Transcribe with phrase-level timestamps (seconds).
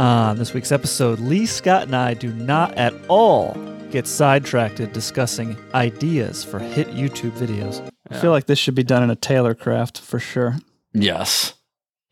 [0.00, 3.52] On this week's episode, Lee Scott and I do not at all
[3.90, 7.86] get sidetracked discussing ideas for hit YouTube videos.
[8.10, 10.56] I feel like this should be done in a Taylorcraft for sure.
[10.94, 11.52] Yes,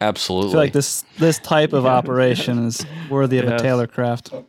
[0.02, 0.50] absolutely.
[0.50, 4.44] I feel like this this type of operation is worthy of a Taylorcraft.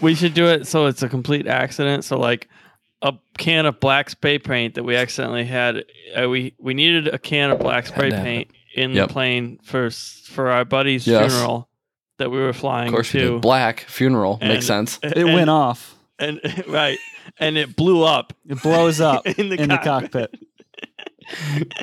[0.00, 2.02] We should do it so it's a complete accident.
[2.04, 2.48] So like
[3.02, 5.84] a can of black spray paint that we accidentally had.
[6.20, 9.06] Uh, we we needed a can of black spray paint in Yep.
[9.06, 11.30] the plane for for our buddy's Yes.
[11.32, 11.68] funeral
[12.20, 13.30] that we were flying of course, we to.
[13.32, 14.98] did black funeral And- makes sense.
[15.02, 15.96] It and, went off.
[16.18, 16.98] and right,
[17.38, 20.30] and it blew up It blows up in the, in the cockpit.
[20.32, 20.40] cockpit.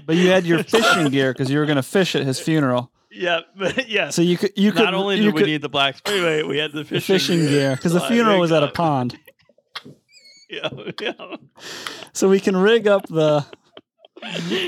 [0.06, 2.92] But you had your fishing gear because you were going to fish at his funeral.
[3.12, 4.10] Yeah, but yeah.
[4.10, 6.20] So you could you could Not only you did we could, need the black spray
[6.20, 9.18] paint, we had the the fishing, fishing gear because the funeral was at a pond.
[10.50, 10.70] Yeah,
[11.02, 11.36] yeah.
[12.14, 13.46] So we can rig up the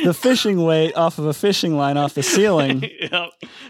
[0.04, 2.84] the fishing weight off of a fishing line off the ceiling.
[3.02, 3.28] yeah.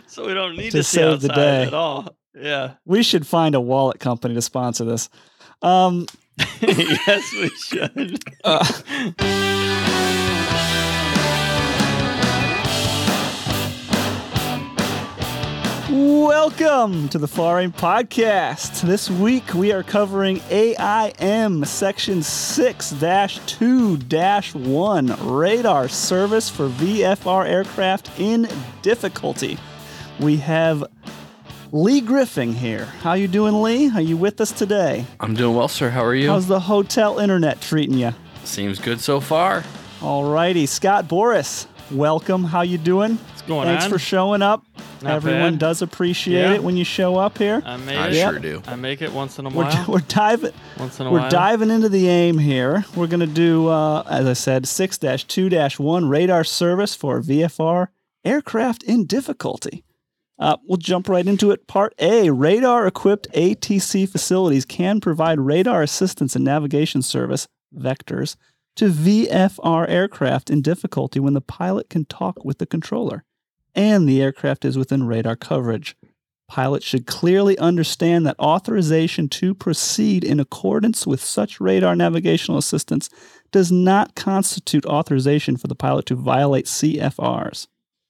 [0.08, 1.64] So we don't need To to, save the day.
[1.64, 2.16] at all.
[2.36, 2.74] Yeah.
[2.86, 5.10] We should find a wallet company to sponsor this.
[5.62, 6.06] Um,
[6.62, 8.24] yes, we should.
[8.44, 8.66] uh,
[16.00, 18.82] welcome to the Foreign Podcast.
[18.84, 22.94] This week we are covering AIM Section 6
[23.46, 28.48] 2 1 Radar Service for VFR Aircraft in
[28.82, 29.58] Difficulty.
[30.22, 30.86] We have
[31.74, 32.86] Lee Griffin here.
[32.86, 33.92] How you doing, Lee?
[33.92, 35.06] Are you with us today?
[35.20, 35.90] I'm doing well, sir.
[35.90, 36.30] How are you?
[36.30, 38.14] How's the hotel internet treating you?
[38.46, 39.66] Seems good so far.
[40.02, 42.46] All righty, Scott Boris, welcome.
[42.46, 43.16] How you doing?
[43.18, 43.90] What's going Thanks on?
[43.90, 44.64] Thanks for showing up.
[45.02, 45.60] Not Everyone bad.
[45.60, 46.54] does appreciate Yeah.
[46.56, 47.62] it when you show up here.
[47.66, 48.14] I made I it.
[48.16, 48.62] sure do.
[48.68, 49.86] I make it once in a We're, while.
[49.88, 50.52] we're diving.
[50.78, 51.30] once in a We're while.
[51.30, 52.86] diving into the aim here.
[52.96, 57.88] We're gonna do, uh, as I said, six two one radar service for VFR
[58.26, 59.84] aircraft in difficulty.
[60.38, 61.68] Uh, we'll jump right into it.
[61.68, 68.36] Part A: Radar-equipped ATC facilities can provide radar assistance and navigation service vectors
[68.78, 73.24] to VFR aircraft in difficulty when the pilot can talk with the controller
[73.76, 75.96] and the aircraft is within radar coverage.
[76.48, 83.10] Pilots should clearly understand that authorization to proceed in accordance with such radar navigational assistance
[83.52, 87.68] does not constitute authorization for the pilot to violate CFRs.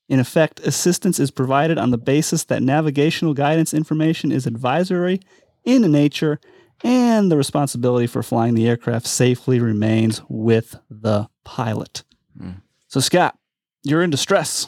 [0.07, 5.19] In effect, assistance is provided on the basis that navigational guidance information is advisory
[5.65, 6.39] in nature
[6.83, 12.03] and the responsibility for flying the aircraft safely remains with the pilot.
[12.37, 12.51] Hmm.
[12.87, 13.37] So, Scott,
[13.83, 14.67] you're in distress.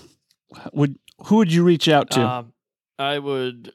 [0.73, 0.97] Would
[1.28, 2.22] who would you reach out to?
[2.22, 2.53] Um,
[3.00, 3.73] I would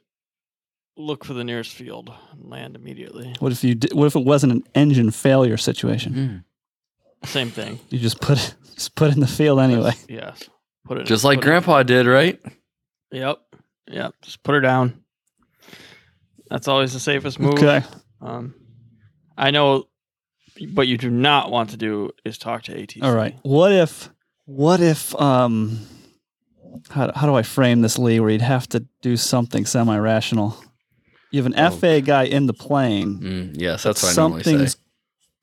[0.95, 3.35] look for the nearest field and land immediately.
[3.39, 3.75] what if you?
[3.75, 6.13] Did, what if it wasn't an engine failure situation?
[6.13, 6.43] Mm.
[7.27, 7.79] Same thing.
[7.89, 9.93] You just put it, just put it in the field anyway.
[10.07, 10.43] Yes.
[10.85, 12.39] Put it Just like put it- Grandpa did, right?
[13.11, 13.39] Yep.
[13.89, 14.13] Yep.
[14.21, 15.03] Just put her down.
[16.49, 17.53] That's always the safest move.
[17.55, 17.81] Okay.
[18.21, 18.53] Um,
[19.37, 19.85] I know,
[20.73, 23.03] what you do not want to do is talk to ATC.
[23.03, 23.37] All right.
[23.43, 24.09] What if?
[24.45, 25.13] What if?
[25.19, 25.79] Um,
[26.89, 28.19] how how do I frame this, Lee?
[28.19, 30.57] Where you'd have to do something semi-rational.
[31.31, 31.71] You have an Oh.
[31.71, 33.19] FA guy in the plane.
[33.19, 34.79] Mm, yes, that's what I normally something's say.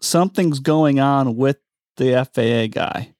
[0.00, 1.58] something's going on with
[1.96, 3.14] the FAA guy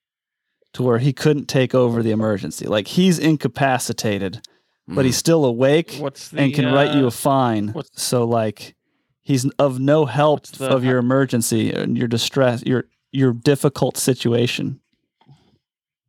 [0.72, 2.66] to where he couldn't take over the emergency.
[2.66, 4.41] Like he's incapacitated,
[4.88, 5.04] but Mm.
[5.06, 7.75] he's still awake What's the, and can write you uh, a fine.
[7.92, 8.75] So like
[9.22, 14.81] he's of no help the of your emergency and your distress, your your difficult situation.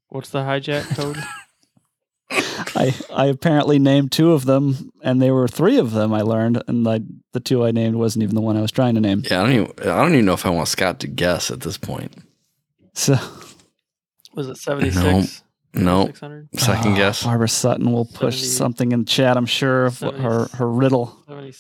[0.10, 1.18] What's the hijack code?
[2.76, 6.14] I I apparently named two of them, and there were three of them.
[6.14, 7.02] I learned, and I,
[7.34, 9.24] the two I named wasn't even the one I was trying to name.
[9.30, 9.90] Yeah, I don't even.
[9.90, 12.14] I don't even know if I want Scott to guess at this point.
[12.94, 13.18] So
[14.34, 15.42] Was it 76?
[15.78, 16.48] No, 600?
[16.58, 17.24] second ah, guess.
[17.24, 19.36] Barbara Sutton will push 70 something in the chat.
[19.36, 21.18] I'm sure of what her her riddle.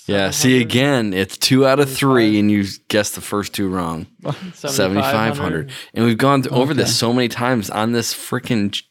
[0.07, 0.29] Yeah.
[0.29, 4.07] See again, it's two out of three, and you guessed the first two wrong.
[4.53, 6.83] Seventy five hundred, and we've gone th- over Okay.
[6.83, 8.87] this so many times on this freaking ch-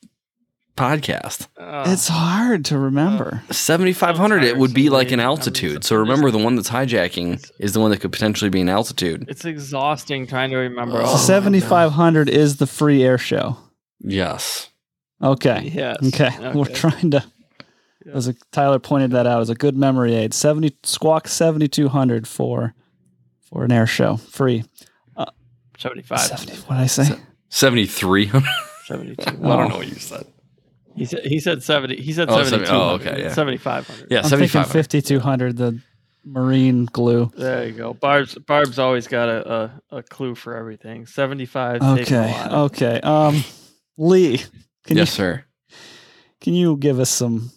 [0.77, 1.47] podcast.
[1.59, 3.43] Uh, It's hard to remember.
[3.51, 5.25] Seventy five hundred, it would be like an Lee.
[5.25, 5.85] I mean, altitude.
[5.85, 8.69] so- So remember, the one that's hijacking is the one that could potentially be an
[8.69, 9.27] altitude.
[9.29, 10.97] it's exhausting trying to remember.
[10.99, 11.21] Oh, all of them.
[11.21, 13.57] Seventy five hundred is the free air show.
[14.01, 14.71] Yes.
[15.23, 15.71] Okay.
[15.73, 15.97] Yes.
[16.09, 16.53] Okay.
[16.53, 17.25] We're trying to.
[18.05, 18.13] Yeah.
[18.13, 20.35] As a, Tyler pointed that out as a good memory aid.
[20.35, 22.75] Seventy squawk seventy two hundred for
[23.49, 24.65] for an air show free.
[25.79, 26.21] 75.
[26.21, 26.53] Seventy.
[26.63, 27.17] What did I say?
[27.49, 28.49] Seventy three hundred.
[28.87, 29.23] 72.
[29.29, 30.27] I don't know what you said.
[30.97, 31.97] He said he said 70.
[32.01, 32.67] He said Oh, 72.
[32.67, 33.33] 70 oh, okay, yeah.
[33.33, 34.11] 7500.
[34.11, 34.73] Yeah, I'm seventy thinking five hundred.
[34.73, 35.57] fifty two hundred.
[35.57, 35.81] The
[36.25, 37.31] marine glue.
[37.37, 37.95] There you go.
[37.95, 39.53] Barb's Barb's always got a,
[39.91, 41.07] a, a clue for everything.
[41.07, 42.47] 75 Okay.
[42.51, 43.01] Okay.
[43.03, 43.45] Um,
[43.99, 44.39] Lee,
[44.87, 45.45] can Yes, you sir.
[46.41, 47.51] can you give us some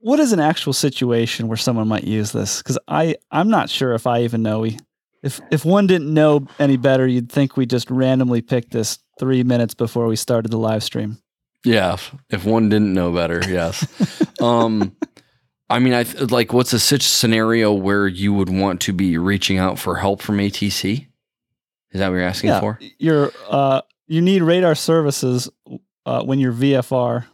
[0.00, 2.58] what is an actual situation where someone might use this?
[2.58, 4.78] Because I I'm not sure if I even know we
[5.22, 9.42] if if one didn't know any better, you'd think we just randomly picked this three
[9.42, 11.16] minutes before we started the live stream.
[11.64, 11.96] Yeah,
[12.30, 13.86] if one didn't know better, yes.
[14.40, 14.94] um,
[15.70, 19.56] I mean, I like what's a such scenario where you would want to be reaching
[19.58, 21.06] out for help from ATC?
[21.90, 22.78] Is that what you're asking Yeah, for?
[22.98, 25.48] you're uh you need radar services
[26.04, 27.24] uh, when you're VFR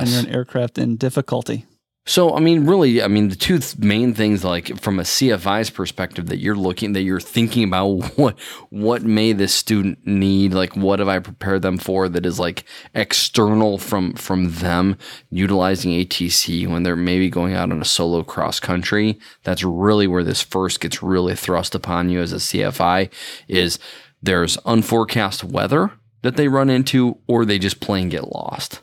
[0.00, 1.64] and you're an aircraft in difficulty.
[2.08, 5.68] So, I mean, really, I mean, the two th- main things, like from a CFI's
[5.68, 8.40] perspective, that you're looking, that you're thinking about what
[8.70, 12.64] what may this student need, like what have I prepared them for that is like
[12.94, 14.96] external from from them
[15.28, 19.18] utilizing ATC when they're maybe going out on a solo cross country.
[19.42, 23.10] That's really where this first gets really thrust upon you as a CFI.
[23.48, 23.78] Is
[24.22, 28.80] there's unforecast weather that they run into, or they just plain get lost.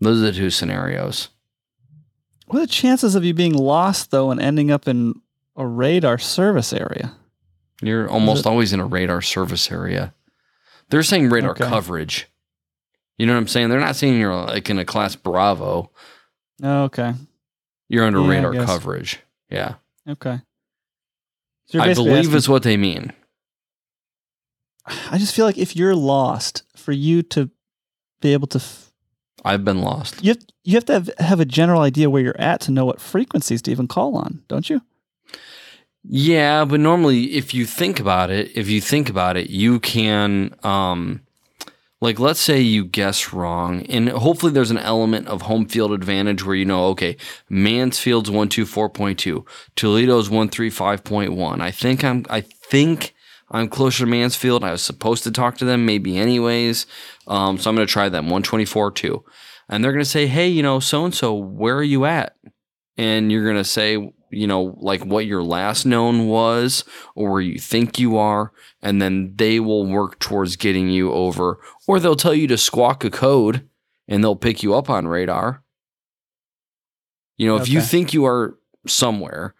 [0.00, 1.28] Those are the two scenarios.
[2.52, 5.14] What are the chances of you being lost though and ending up in
[5.56, 7.14] a radar service area?
[7.80, 10.12] You're almost always in a radar service area.
[10.90, 11.64] They're saying radar Okay.
[11.64, 12.28] coverage.
[13.16, 13.70] You know what I'm saying?
[13.70, 15.90] They're not saying you're like in a class Bravo.
[16.62, 17.14] Oh, okay.
[17.88, 19.20] You're under Yeah, radar coverage.
[19.48, 19.76] Yeah.
[20.06, 20.40] Okay.
[21.68, 23.14] So I believe asking- is what they mean.
[24.84, 27.50] I just feel like if you're lost, for you to
[28.20, 28.91] be able to, f-
[29.44, 30.22] I've been lost.
[30.22, 32.84] you have, you have to have, have a general idea where you're at to know
[32.84, 34.82] what frequencies to even call on, don't you?
[36.04, 40.54] Yeah, but normally if you think about it, if you think about it, you can
[40.64, 41.22] um
[42.00, 46.44] like let's say you guess wrong and hopefully there's an element of home field advantage
[46.44, 47.16] where you know okay,
[47.48, 49.46] Mansfield's 124.2,
[49.76, 51.60] Toledo's 135.1.
[51.60, 53.14] I think I'm I think
[53.52, 54.64] I'm closer to Mansfield.
[54.64, 56.86] I was supposed to talk to them maybe anyways.
[57.28, 59.24] Um, so I'm going to try them 124 too.
[59.68, 62.36] And they're going to say, "Hey, you know, so and so, where are you at?"
[62.96, 66.84] and you're going to say, you know, like what your last known was
[67.14, 71.58] or where you think you are, and then they will work towards getting you over,
[71.86, 73.68] or they'll tell you to squawk a code
[74.08, 75.62] and they'll pick you up on radar.
[77.36, 79.54] You know, if you think you are somewhere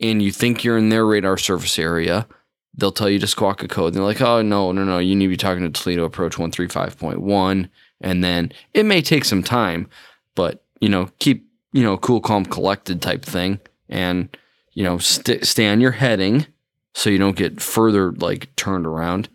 [0.00, 2.26] and you think you're in their radar service area,
[2.74, 3.94] they'll tell you to squawk a code.
[3.94, 7.68] They're like, oh, no, no, no, you need to be talking to Toledo Approach 135.1.
[8.00, 9.88] And then it may take some time,
[10.34, 13.60] but, you know, keep, you know, cool, calm, collected type thing.
[13.88, 14.34] And,
[14.72, 16.46] you know, st- stay on your heading
[16.94, 19.28] so you don't get further like turned around.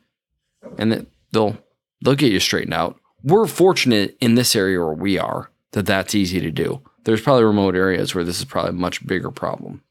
[0.77, 1.57] And then they'll,
[2.01, 2.99] they'll get you straightened out.
[3.23, 6.81] We're fortunate in this area where we are that that's easy to do.
[7.03, 9.81] There's probably remote areas where this is probably a much bigger problem.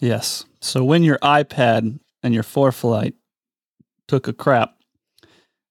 [0.00, 0.44] Yes.
[0.60, 3.14] So when your iPad and your ForeFlight
[4.08, 4.74] took a crap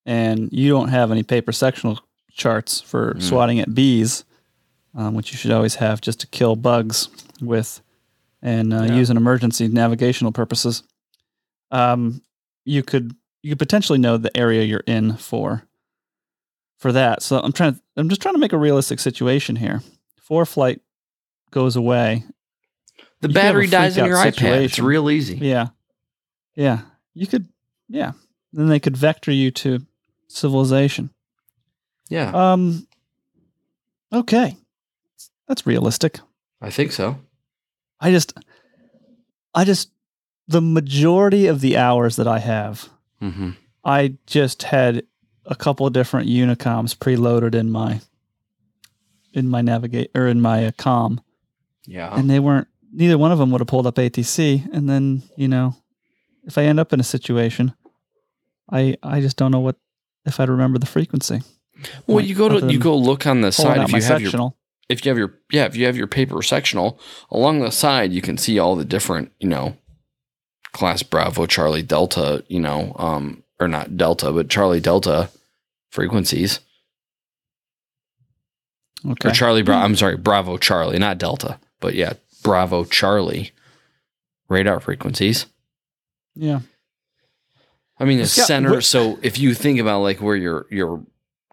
[0.05, 1.99] and you don't have any paper sectional
[2.31, 3.21] charts for Mm.
[3.21, 4.23] swatting at bees,
[4.95, 7.09] um, which you should always have just to kill bugs
[7.41, 7.81] with
[8.41, 8.95] and uh, Yeah.
[8.95, 10.83] use in emergency navigational purposes,
[11.71, 12.21] um,
[12.65, 15.63] you could you could potentially know the area you're in for
[16.77, 17.21] for that.
[17.23, 19.81] So I'm trying to, I'm just trying to make a realistic situation here.
[20.29, 20.79] ForeFlight
[21.51, 22.23] goes away
[23.21, 24.61] The You could have a battery dies in your out iPad.
[24.63, 25.37] It's real easy.
[25.37, 25.67] Yeah.
[26.59, 26.81] Yeah.
[27.13, 27.47] You could,
[27.87, 28.11] yeah.
[28.51, 29.85] Then they could vector you to
[30.27, 31.09] civilization.
[32.09, 32.87] Yeah, Um,
[34.11, 34.57] okay.
[35.47, 36.19] That's realistic.
[36.61, 37.17] I think so.
[37.99, 38.33] I just,
[39.53, 39.91] I just,
[40.47, 42.89] the majority of the hours that I have,
[43.21, 43.51] hmm
[43.85, 45.03] I just had
[45.45, 48.01] a couple of different unicoms preloaded in my,
[49.33, 51.21] in my navigate or in my uh, com,
[51.85, 52.13] Yeah.
[52.15, 52.67] and they weren't.
[52.91, 55.75] Neither one of them would have pulled up ATC, and then you know,
[56.45, 57.73] if I end up in a situation,
[58.71, 59.77] I I just don't know what
[60.25, 61.41] if I'd remember the frequency.
[62.07, 64.53] well, you go to you go look on the side if you have your
[64.89, 66.99] if you have your yeah if you have your paper sectional
[67.31, 69.77] along the side you can see all the different you know
[70.73, 75.29] class Bravo Charlie Delta you know um or not Delta but Charlie Delta
[75.89, 76.59] frequencies
[79.09, 79.29] okay.
[79.29, 83.51] or Charlie Bra- I'm sorry Bravo Charlie not Delta but yeah Bravo Charlie
[84.49, 85.45] radar frequencies.
[86.39, 86.59] Yeah.
[87.99, 88.79] I mean, the It's center.
[88.81, 91.03] so if you think about like where your your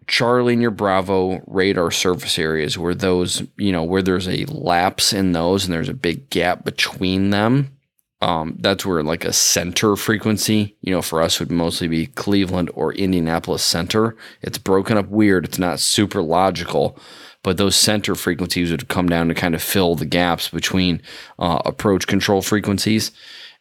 [0.06, 5.12] Charlie and your Bravo radar service areas, where those you know where there's a lapse
[5.12, 7.76] in those and there's a big gap between them,
[8.20, 12.70] um, that's where like a center frequency, you know, for us would mostly be Cleveland
[12.74, 14.16] or Indianapolis center.
[14.40, 15.44] It's broken up weird.
[15.44, 16.96] It's not super logical.
[17.42, 21.00] But those center frequencies would come down to kind of fill the gaps between
[21.38, 23.12] uh, approach control frequencies.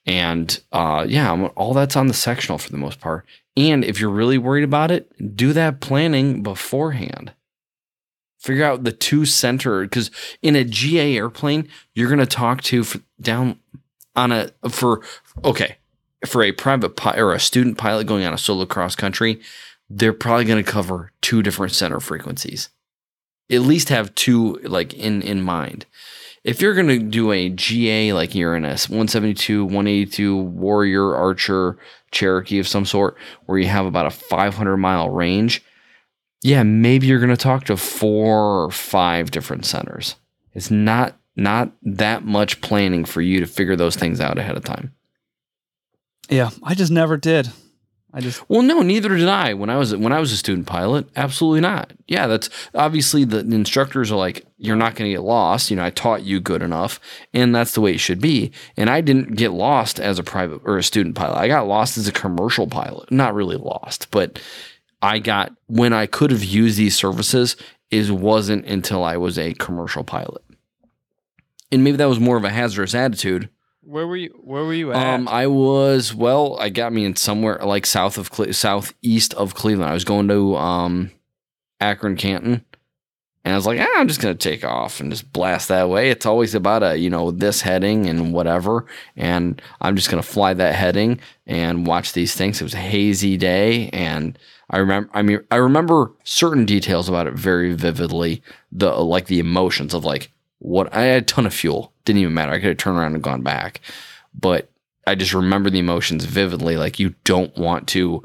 [0.06, 3.26] And uh, yeah, all that's on the sectional for the most part.
[3.58, 7.34] And if you're really worried about it, do that planning beforehand.
[8.38, 12.82] Figure out the two center because in a GA airplane, you're going to talk to
[12.82, 13.60] f down
[14.16, 15.02] on a for
[15.44, 15.78] okay
[16.26, 19.42] for a private pi- or a student pilot going on a solo cross country.
[19.90, 22.70] They're probably going to cover two different center frequencies.
[23.50, 25.88] At least have two like in in mind.
[26.46, 31.80] If you're going to do a GA like a 172, 182 Warrior Archer
[32.12, 35.64] Cherokee of some sort, where you have about a 500 mile range,
[36.44, 40.18] yeah, maybe you're going to talk to four or five different centers.
[40.54, 44.64] It's not not that much planning for you to figure those things out ahead of
[44.64, 44.94] time.
[46.30, 47.50] Yeah, I just never did.
[48.16, 50.68] I just Well, no, neither did I when I was when I was a student
[50.68, 51.06] pilot.
[51.18, 51.92] Absolutely not.
[52.08, 55.70] Yeah, that's obviously the, instructors are like, you're not going to get lost.
[55.70, 57.02] You know, I taught you good enough,
[57.34, 58.54] and that's the way it should be.
[58.78, 61.36] And I didn't get lost as a private or a student pilot.
[61.36, 63.12] I got lost as a commercial pilot.
[63.12, 64.42] Not really lost, but
[65.02, 67.58] I got when I could have used these services
[67.92, 70.42] is wasn't until I was a commercial pilot.
[71.70, 73.50] And maybe that was more of a hazardous attitude
[73.86, 74.30] Where were you?
[74.42, 74.98] Where were you at?
[74.98, 76.58] um, I was well.
[76.60, 79.90] I got me in somewhere like south of Cle- southeast of Cleveland.
[79.90, 81.12] I was going to um,
[81.80, 82.66] Akron, Canton,
[83.44, 86.10] and I was like, ah, I'm just gonna take off and just blast that way.
[86.10, 90.56] It's always about a you know this heading and whatever, and I'm just gonna fly
[90.56, 92.60] that heading and watch these things.
[92.60, 94.38] It was a hazy day, and
[94.72, 95.12] I remember.
[95.14, 98.42] I mean, I remember certain details about it very vividly.
[98.72, 101.94] The like the emotions of like what I had a ton of fuel.
[102.06, 102.52] Didn't even matter.
[102.52, 103.82] I could have turned around and gone back.
[104.34, 104.70] But
[105.08, 106.78] I just remember the emotions vividly.
[106.78, 108.24] Like you don't want to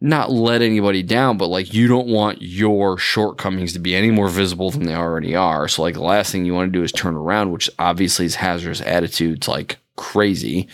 [0.00, 4.28] not let anybody down, but like you don't want your shortcomings to be any more
[4.28, 5.68] visible than they already are.
[5.68, 8.34] So like the last thing you want to do is turn around, which obviously is
[8.34, 10.68] hazardous attitudes like crazy.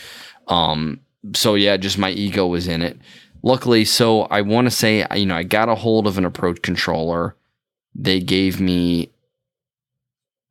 [0.48, 1.00] Um
[1.34, 2.98] so yeah, just my ego was in it.
[3.42, 6.60] Luckily, so I want to say, you know, I got a hold of an approach
[6.62, 7.36] controller.
[7.94, 9.10] They gave me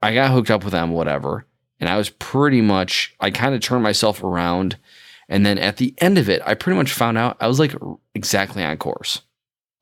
[0.02, 1.46] I got hooked up with them, whatever.
[1.80, 4.78] And I was pretty much, I kind of turned myself around.
[5.28, 7.74] And then at the end of it, I pretty much found out I was like
[8.16, 9.22] exactly on course.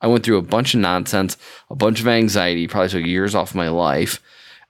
[0.01, 1.37] I went through a bunch of nonsense,
[1.69, 4.21] a bunch of anxiety, probably took years off my life.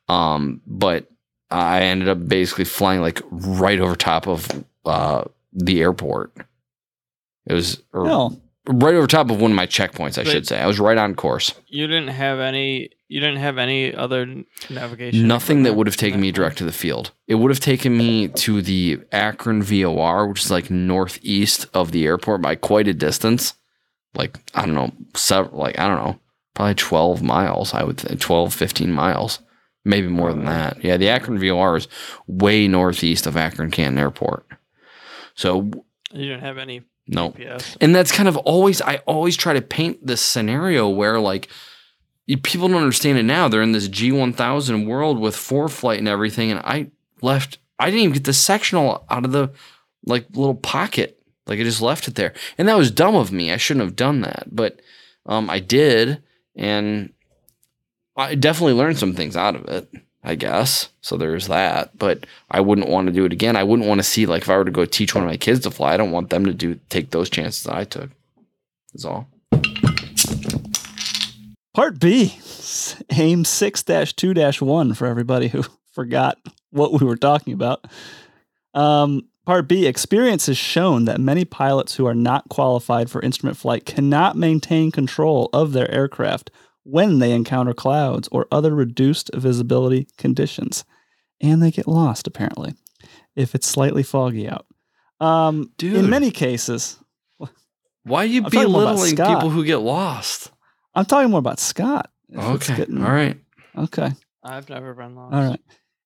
[0.08, 1.10] Um, but
[1.52, 4.48] I ended up basically flying like right over top of
[4.86, 6.34] uh, the airport.
[7.46, 8.42] It was or no.
[8.68, 10.60] Right over top of one of my checkpoints, I But- should say.
[10.60, 11.54] I was right on course.
[11.68, 12.90] you didn't have any.
[13.10, 15.26] You didn't have any other navigation.
[15.28, 17.12] Nothing that would have taken me direct to the field.
[17.26, 22.06] It would have taken me to the Akron VOR, which is like northeast of the
[22.06, 23.54] airport by quite a distance.
[24.14, 26.20] Like, I don't know, several, like, I don't know,
[26.54, 29.40] probably 12 miles, I would think, 12, 15 miles,
[29.86, 30.84] maybe more than that.
[30.84, 31.88] Yeah, the Akron VOR is
[32.26, 34.46] way northeast of Akron Canton Airport.
[35.36, 35.70] So,
[36.12, 37.32] You didn't have any no.
[37.32, 37.78] GPS.
[37.82, 41.50] And that's kind of always, I always try to paint this scenario where like
[42.44, 43.48] people don't understand it now.
[43.48, 46.52] They're in this G1000 world with ForeFlight and everything.
[46.52, 49.52] And I left, I didn't even get the sectional out of the
[50.06, 51.22] like little pocket.
[51.46, 52.34] Like I just left it there.
[52.58, 53.52] And that was dumb of me.
[53.54, 54.48] I shouldn't have done that.
[54.52, 54.82] But
[55.26, 56.22] um, I did.
[56.56, 57.14] And
[58.18, 59.90] I definitely learned some things out of it.
[60.28, 60.90] I guess.
[61.00, 61.98] So there's that.
[61.98, 63.56] But I wouldn't want to do it again.
[63.56, 65.38] I wouldn't want to see like if I were to go teach one of my
[65.38, 68.10] kids to fly, I don't want them to do take those chances that I took.
[68.94, 69.30] That's all.
[71.74, 72.38] Part B,
[73.12, 76.38] AIM 6 2 1 for everybody who forgot
[76.72, 77.86] what we were talking about.
[78.74, 83.56] Um, part B, experience has shown that many pilots who are not qualified for instrument
[83.56, 86.52] flight cannot maintain control of their aircraft
[86.90, 90.86] when they encounter clouds or other reduced visibility conditions.
[91.42, 92.74] And they get lost, apparently,
[93.36, 94.66] if it's slightly foggy out.
[95.20, 95.96] Um, Dude.
[95.98, 96.98] In many cases,
[98.04, 100.52] Why are you I'm talking more about belittling people who get lost?
[100.96, 102.10] I'm talking more about Scott.
[102.36, 102.76] Okay.
[102.78, 103.38] getting- All right.
[103.78, 104.12] Okay.
[104.44, 105.36] I've never been lost.
[105.36, 105.60] All right.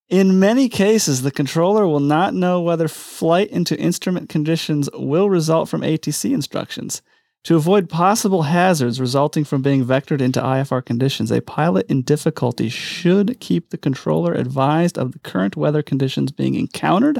[0.09, 5.69] In many cases, the controller will not know whether flight into instrument conditions will result
[5.69, 7.01] from ATC instructions.
[7.45, 12.69] To avoid possible hazards resulting from being vectored into IFR conditions, a pilot in difficulty
[12.69, 17.19] should keep the controller advised of the current weather conditions being encountered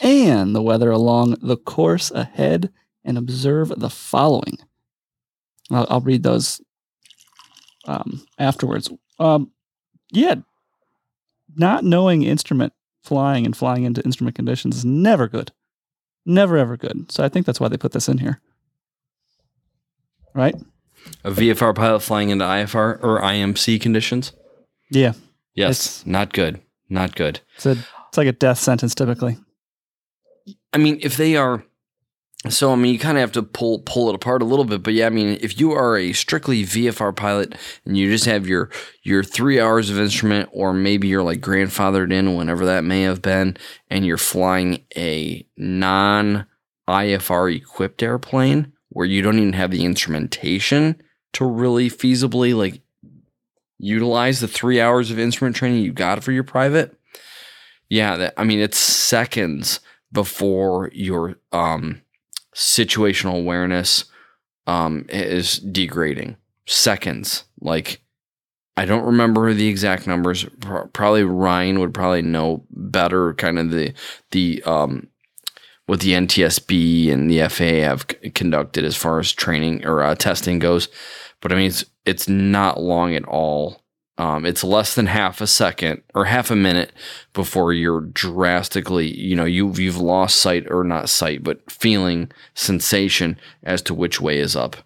[0.00, 2.70] and the weather along the course ahead
[3.04, 4.58] and observe the following.
[5.70, 6.60] I'll, I'll read those
[7.84, 8.90] um, afterwards.
[9.20, 9.52] Um,
[10.10, 10.36] yeah,
[11.54, 12.72] not knowing instrument
[13.02, 15.52] flying and flying into instrument conditions is never good.
[16.26, 17.10] Never ever good.
[17.12, 18.40] So I think that's why they put this in here.
[20.34, 20.54] Right?
[21.24, 24.32] A VFR pilot flying into IFR or IMC conditions?
[24.90, 25.12] Yeah.
[25.54, 25.70] Yes.
[26.00, 26.60] It's- not good.
[26.88, 27.40] Not good.
[27.56, 27.76] It's a
[28.08, 29.38] it's like a death sentence typically.
[30.72, 31.64] I mean, if they are
[32.48, 34.82] so I mean, you kind of have to pull pull it apart a little bit,
[34.82, 38.46] but yeah, I mean, if you are a strictly VFR pilot and you just have
[38.48, 38.70] your
[39.02, 43.20] your three hours of instrument, or maybe you're like grandfathered in, whenever that may have
[43.20, 43.56] been,
[43.90, 46.46] and you're flying a non
[46.88, 51.00] IFR equipped airplane where you don't even have the instrumentation
[51.32, 52.80] to really feasibly like
[53.78, 56.96] utilize the three hours of instrument training you got for your private.
[57.88, 59.80] Yeah, that I mean, it's seconds
[60.12, 62.02] before your um
[62.54, 64.04] situational awareness
[64.66, 66.36] um, is degrading.
[66.66, 67.44] Seconds.
[67.60, 68.02] Like,
[68.76, 70.46] I don't remember the exact numbers.
[70.92, 73.92] Probably Ryan would probably know better, kind of the
[74.30, 75.08] the um,
[75.90, 80.14] what the NTSB and the FAA have c- conducted as far as training or uh,
[80.14, 80.86] testing goes.
[81.40, 83.82] But I mean, it's it's not long at all.
[84.16, 86.92] Um, it's less than half a second or half a minute
[87.32, 93.36] before you're drastically, you know, you've you've lost sight or not sight, but feeling sensation
[93.64, 94.76] as to which way is up,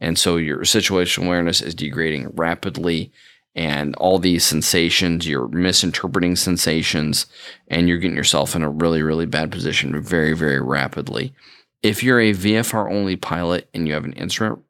[0.00, 3.12] and so your situational awareness is degrading rapidly,
[3.56, 7.26] and all these sensations, you're misinterpreting sensations,
[7.68, 11.34] and you're getting yourself in a really really bad position very very rapidly.
[11.82, 14.62] If you're a VFR only pilot and you have an instrument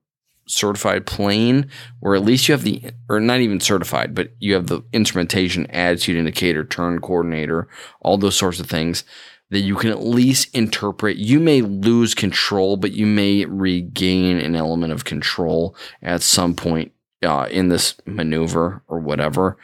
[0.49, 1.69] certified plane
[2.01, 5.67] or at least you have the or not even certified but you have the instrumentation
[5.67, 7.67] attitude indicator turn coordinator
[8.01, 9.03] all those sorts of things
[9.51, 14.55] that you can at least interpret you may lose control but you may regain an
[14.55, 16.93] element of control at some point
[17.23, 19.57] uh, in this maneuver or whatever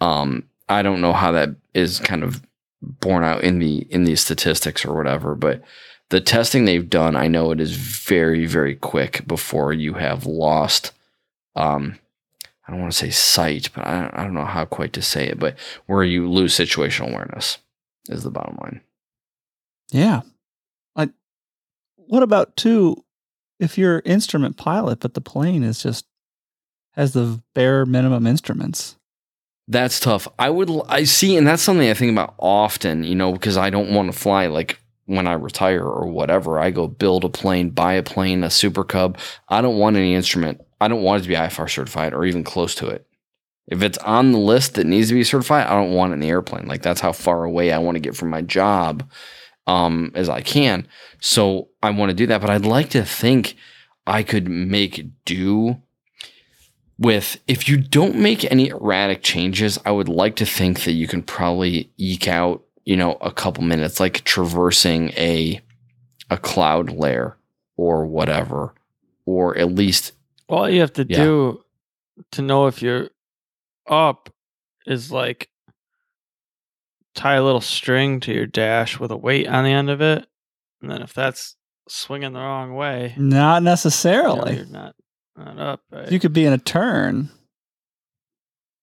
[0.00, 2.42] um, i don't know how that is kind of
[2.82, 5.62] borne out in the in these statistics or whatever but
[6.10, 10.92] the testing they've done, I know it is very, very quick before you have lost.
[11.56, 11.98] Um,
[12.66, 15.26] I don't want to say sight, but I, I don't know how quite to say
[15.26, 17.58] it, but where you lose situational awareness
[18.08, 18.80] is the bottom line.
[19.90, 20.22] Yeah.
[20.94, 21.10] Like,
[21.96, 23.04] what about too,
[23.58, 26.06] if you're instrument pilot, but the plane is just
[26.96, 28.96] has the bare minimum instruments?
[29.68, 30.28] That's tough.
[30.38, 33.70] I would, I see, and that's something I think about often, you know, because I
[33.70, 36.58] don't want to fly like when I retire or whatever.
[36.58, 39.18] I go build a plane, buy a plane, a Super Cub.
[39.48, 40.60] I don't want any instrument.
[40.80, 43.06] I don't want it to be IFR certified or even close to it.
[43.66, 46.20] If it's on the list that needs to be certified, I don't want it in
[46.20, 46.66] the airplane.
[46.66, 49.08] Like that's how far away I want to get from my job
[49.66, 50.86] um, as I can.
[51.20, 53.56] So I want to do that, but I'd like to think
[54.06, 55.82] I could make do
[56.98, 59.78] with if you don't make any erratic changes.
[59.84, 63.62] I would like to think that you can probably eke out, you know, a couple
[63.64, 65.60] minutes, like traversing a
[66.30, 67.36] a cloud layer
[67.76, 68.74] or whatever,
[69.26, 70.12] or at least
[70.48, 71.22] All you have to Yeah.
[71.24, 71.64] do
[72.32, 73.10] to know if you're
[73.88, 74.30] up
[74.86, 75.48] is like
[77.14, 80.26] tie a little string to your dash with a weight on the end of it.
[80.82, 81.56] And then if that's
[81.88, 84.56] swinging the wrong way, you Not know, necessarily.
[84.56, 84.94] you're not,
[85.36, 85.80] not up.
[85.90, 86.10] Right?
[86.10, 87.30] You could be in a turn.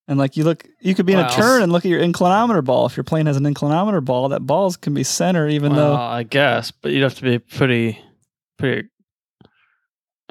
[0.08, 2.63] And like you look, you could be in a turn and look at your inclinometer
[2.63, 2.86] ball.
[2.86, 5.96] If your plane has an inclinometer ball, that balls can be center, even well, though
[5.96, 8.00] I guess, but you'd have to be pretty,
[8.58, 8.89] pretty.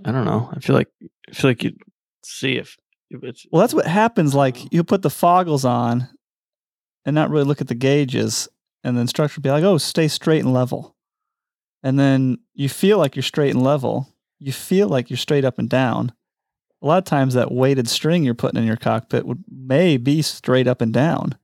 [0.05, 0.51] I don't know.
[0.55, 0.89] I feel like
[1.31, 1.79] I feel like you'd
[2.23, 2.77] see if,
[3.09, 3.47] if it's.
[3.51, 4.35] Well, that's what happens.
[4.35, 4.39] Oh.
[4.39, 6.07] Like you put the foggles on
[7.07, 8.49] and not really look at the gauges,
[8.85, 10.97] and the instructor will be like, oh, stay straight and level.
[11.83, 14.12] And then you feel like you're straight and level.
[14.43, 16.13] You feel like you're straight up and down.
[16.83, 20.21] A lot of times that weighted string you're putting in your cockpit would may be
[20.21, 21.39] straight up and down.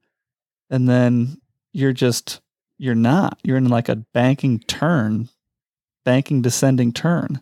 [0.68, 1.40] And then
[1.72, 2.40] you're just
[2.76, 3.38] you're not.
[3.44, 5.28] You're in like a banking turn,
[6.04, 7.40] banking descending turn.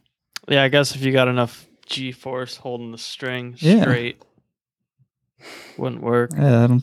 [0.48, 3.82] Yeah, I guess if you got enough G force holding the string Yeah.
[3.82, 4.22] straight,
[5.78, 6.30] wouldn't work.
[6.36, 6.78] Yeah,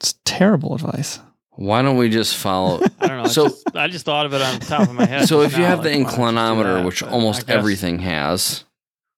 [0.00, 1.20] it's terrible advice.
[1.56, 2.80] Why don't we just follow?
[3.00, 3.28] I don't know.
[3.28, 5.26] So- So just, I just thought of it on the top of my head.
[5.28, 6.84] so just if you now, have the like, why don't you do inclinometer, that?
[6.86, 8.64] which almost everything has,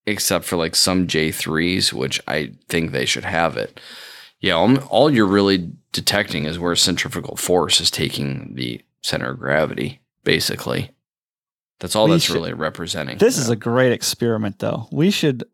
[0.06, 3.80] except for like some J3s, which I think they should have it.
[4.40, 9.38] Yeah, all, all you're really detecting is where centrifugal force is taking the center of
[9.40, 10.90] gravity, basically.
[11.80, 13.18] That's all We that's should- really representing.
[13.18, 14.88] This is a great experiment, though.
[14.92, 15.44] We should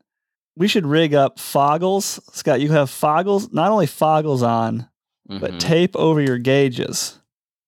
[0.57, 2.21] we should rig up foggles.
[2.35, 4.89] Scott, you have foggles, not only foggles on,
[5.29, 7.19] but Mhm, tape over your gauges.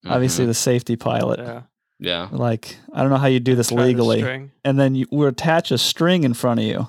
[0.06, 0.48] Obviously, mhm.
[0.48, 1.40] the safety pilot.
[1.40, 1.62] Yeah.
[1.98, 2.28] yeah.
[2.30, 4.18] Like, I don't know how you do this Try legally.
[4.20, 4.52] string.
[4.64, 6.88] And then you we attach a string in front of you,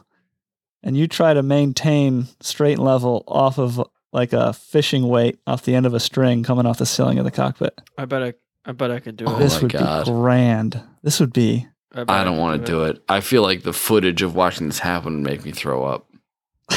[0.83, 3.81] and you try to maintain straight and level off of
[4.13, 7.25] like a fishing weight off the end of a string coming off the ceiling of
[7.25, 7.79] the cockpit.
[7.97, 8.33] I bet I,
[8.65, 9.39] I bet I could do Oh it.
[9.39, 10.05] this would God.
[10.05, 10.81] be grand.
[11.03, 11.67] This would be.
[11.93, 13.01] bet I don't want to do it.
[13.09, 16.07] I feel like the footage of watching this happen would make me throw up.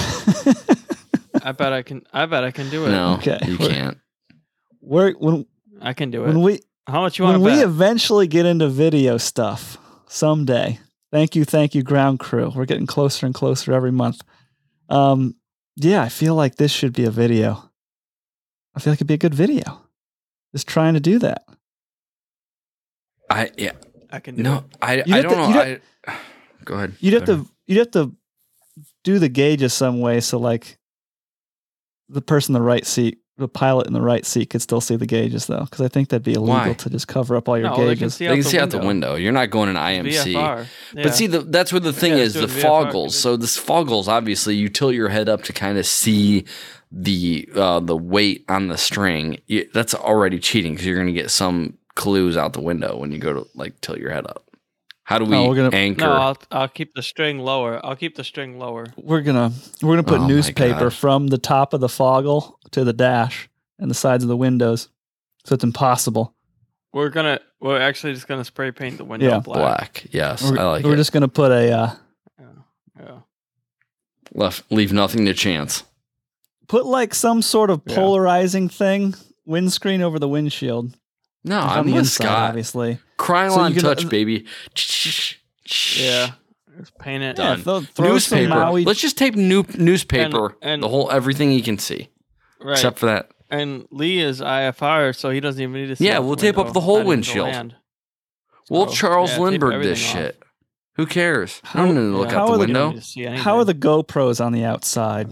[1.50, 2.06] I bet I can.
[2.12, 2.90] I bet I can do it.
[2.90, 3.38] No, Okay.
[3.46, 3.98] you can't.
[4.80, 5.46] We're when
[5.80, 6.28] I can do it.
[6.28, 7.64] when we How much you when want to we bet?
[7.64, 10.78] eventually get into video stuff, someday.
[11.12, 12.52] Thank you, thank you, ground crew.
[12.54, 14.20] We're getting closer and closer every month.
[14.88, 15.34] Um,
[15.76, 17.70] yeah, I feel like this should be a video.
[18.76, 19.82] I feel like it'd be a good video.
[20.54, 21.44] Just trying to do that.
[23.28, 23.72] I yeah.
[24.10, 24.64] I can do No, it.
[24.82, 25.48] I You'd I don't to- know.
[25.48, 26.16] you'd I,
[26.64, 26.94] go ahead.
[27.00, 27.46] You'd have Go ahead.
[27.46, 28.14] to you'd have to
[29.04, 30.78] do the gauges some way so like
[32.10, 34.96] the person in the right seat, the pilot in the right seat could still see
[34.96, 36.72] the gauges though, because I think that'd be illegal Why?
[36.74, 38.14] to just cover up all your No, they can gauges.
[38.16, 39.14] see They can see out the window.
[39.14, 40.34] You're not going in IMC.
[40.34, 40.66] VFR.
[40.94, 41.02] Yeah.
[41.02, 43.12] But see, the, that's where the thing Yeah, is the doing VFR foggles.
[43.12, 46.44] So this foggles, obviously, you tilt your head up to kind of see
[46.92, 49.38] the uh, the weight on the string.
[49.46, 53.10] You, that's already cheating because you're going to get some clues out the window when
[53.12, 54.44] you go to like tilt your head up.
[55.10, 56.04] How do we Oh, we're gonna- anchor?
[56.04, 57.84] no, I'll, I'll keep the string lower.
[57.84, 58.86] I'll keep the string lower.
[58.96, 59.50] We're gonna
[59.82, 63.48] we're gonna put Oh newspaper from the top of the foggle to the dash
[63.80, 64.88] and the sides of the windows,
[65.44, 66.34] so it's impossible.
[66.92, 67.40] We're gonna.
[67.60, 69.38] We're actually just gonna spray paint the window Yeah.
[69.40, 69.58] black.
[69.58, 70.06] Black.
[70.12, 70.98] Yes, We're, I like we're it.
[70.98, 71.90] just gonna put a uh,
[72.38, 72.46] Yeah.
[73.00, 73.18] yeah.
[74.32, 75.82] Left, leave nothing to chance.
[76.68, 77.96] put like some sort of Yeah.
[77.96, 80.94] polarizing thing windscreen over the windshield.
[81.42, 82.48] No, I'm on the the inside, Scott.
[82.50, 82.98] obviously.
[83.20, 84.46] Krylon you can- uh, touch, uh, baby.
[85.96, 86.32] Yeah.
[86.78, 87.36] Just paint it.
[87.36, 87.58] Done.
[87.58, 88.48] Yeah, throw, throw some Newspaper.
[88.48, 88.84] Maui.
[88.84, 90.56] Let's just tape new newspaper.
[90.62, 92.08] and- the whole everything you can see,
[92.62, 92.72] Right.
[92.72, 93.30] except for that.
[93.50, 95.96] and Lee is IFR, so he doesn't even need to.
[95.96, 97.48] See Yeah, we'll the tape up the whole not even to windshield.
[97.48, 97.74] land.
[98.70, 100.24] Well, So, Charles yeah, Lindbergh this everything off.
[100.36, 100.42] shit.
[100.96, 101.60] Who cares?
[101.64, 102.90] I How- don't need to look Yeah, out the are the- window.
[102.90, 103.74] need to see How are the.
[103.74, 105.28] GoPros on the outside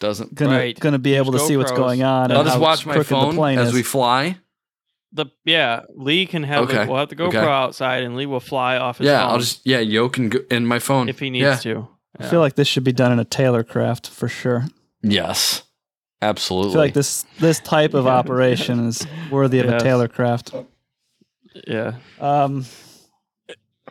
[0.00, 0.34] Doesn't.
[0.34, 0.78] gonna Right.
[0.80, 2.32] gonna be able to There's see what's going on?
[2.32, 4.38] I'll I'll just watch my crooked the phone plane as we fly.
[5.14, 5.80] The yeah?
[5.94, 6.64] Lee can have.
[6.64, 6.84] Okay.
[6.84, 7.38] The, we'll have the GoPro Okay.
[7.38, 10.38] outside, and Lee will fly off his Yeah, phone I'll just yeah, Yo can go
[10.50, 11.56] in my phone if he needs Yeah.
[11.74, 11.88] to.
[12.18, 14.64] I feel like this should be done in a Taylorcraft for sure.
[15.02, 15.62] Yes,
[16.20, 16.70] absolutely.
[16.70, 19.82] I feel like this this type of operation is worthy of a Yes.
[19.82, 20.66] Taylorcraft.
[21.66, 21.94] yeah.
[22.20, 22.64] Um,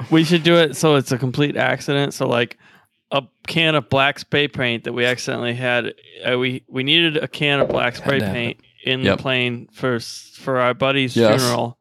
[0.09, 2.13] We should do it so it's a complete accident.
[2.13, 2.57] So like
[3.11, 5.93] a can of black spray paint that we accidentally had.
[6.25, 9.17] Uh, we we needed a can of black spray to have paint in Yep.
[9.17, 11.41] the plane for for our buddy's Yes.
[11.41, 11.77] funeral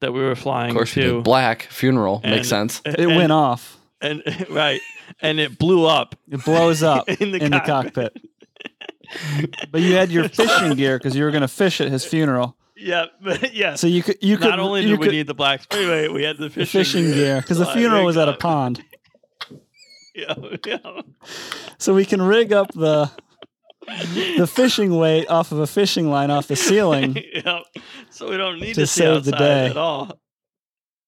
[0.00, 1.12] that we were flying of course, we to.
[1.14, 1.24] did.
[1.24, 2.82] black funeral makes And- sense.
[2.84, 3.78] it went off.
[4.00, 4.80] and right,
[5.22, 8.12] and it blew up It blows up in the in the cockpit.
[8.12, 8.22] cockpit.
[9.70, 12.56] But you had your fishing gear because you were going to fish at his funeral.
[12.76, 13.76] Yeah, but yeah.
[13.76, 15.84] So you could you could Not only you did we could- need the black spray
[15.86, 18.82] paint, we had the the fishing, fishing gear because the funeral was at a pond.
[20.14, 20.34] Yeah,
[20.66, 20.78] yeah.
[21.78, 23.10] So we can rig up the
[24.36, 27.16] the fishing weight off of a fishing line off the ceiling.
[27.34, 27.60] yeah.
[28.10, 29.66] So we don't need To to, see save the day.
[29.66, 30.18] at all.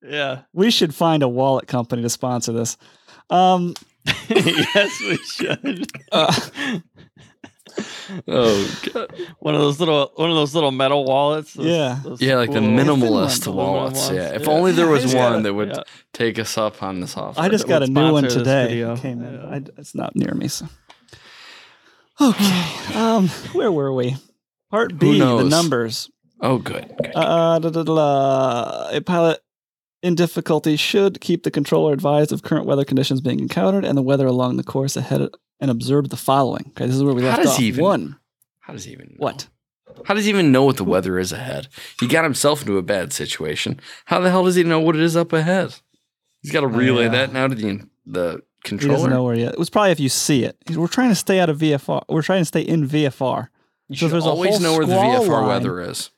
[0.02, 0.42] Yeah.
[0.52, 2.76] We should find a wallet company to sponsor this.
[3.30, 3.74] Um,
[4.28, 5.86] yes, we should.
[6.12, 6.32] uh,
[8.28, 9.12] Oh god.
[9.40, 11.52] one of those little one of those little metal wallets.
[11.54, 11.98] those- Yeah.
[12.04, 14.06] those Yeah, like the minimalist aluminum wallets.
[14.06, 14.10] ones.
[14.16, 14.50] Yeah, if Yeah.
[14.50, 15.82] only there was just one gotta- that would Yeah.
[16.14, 17.38] take us up on this offer.
[17.38, 18.68] I just got a new one today.
[18.68, 18.96] video.
[18.96, 19.34] Came in.
[19.34, 19.46] Yeah.
[19.50, 20.48] I, it's not near me.
[20.48, 20.66] So.
[22.20, 22.62] Okay.
[22.96, 24.16] Um, where were we?
[24.70, 25.50] Part B, the knows?
[25.50, 26.10] numbers.
[26.40, 26.94] Oh, good.
[26.96, 27.12] good.
[27.14, 28.88] Uh, da, da, da, da.
[28.96, 29.40] A pilot
[30.02, 34.02] in difficulty should keep the controller advised of current weather conditions being encountered and the
[34.02, 35.28] weather along the course ahead
[35.60, 36.64] and observe the following.
[36.68, 37.58] Okay, this is where we How left does off.
[37.58, 38.16] he even- One.
[38.60, 39.16] How does he even know?
[39.18, 39.48] What?
[40.06, 41.68] How does he even know what the weather is ahead?
[42.00, 43.78] He got himself into a bad situation.
[44.06, 45.74] How the hell does he know what it is up ahead?
[46.40, 47.08] He's got to relay Yeah.
[47.10, 49.52] that now to the the He doesn't know where yet.
[49.54, 50.56] It was probably if you see it.
[50.74, 52.02] We're trying to stay out of VFR.
[52.08, 53.48] We're trying to stay in VFR.
[53.88, 55.46] You So should there's always know where the VFR line.
[55.48, 56.10] weather is.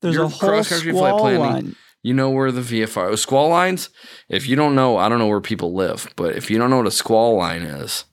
[0.00, 1.76] There's Your a whole cross-country flight squall planning- line.
[2.04, 3.88] You know where the VFR oh, squall lines.
[4.28, 6.78] If you don't know, I don't know where people live, but if you don't know
[6.78, 8.06] what a squall line is,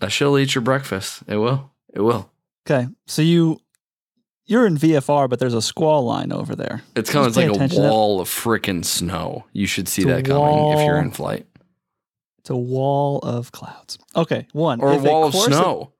[0.00, 1.22] that shit'll eat your breakfast.
[1.28, 1.70] It will.
[1.94, 2.32] It will.
[2.68, 3.60] Okay, so you
[4.46, 6.82] you're in VFR, but there's a squall line over there.
[6.96, 7.90] It's kind of like a attention to that.
[7.90, 9.44] wall of freaking snow.
[9.52, 11.46] You should see It's that coming if you're in flight,
[12.48, 13.98] It's a wall of clouds.
[14.16, 15.92] Okay, one or a wall of course snow.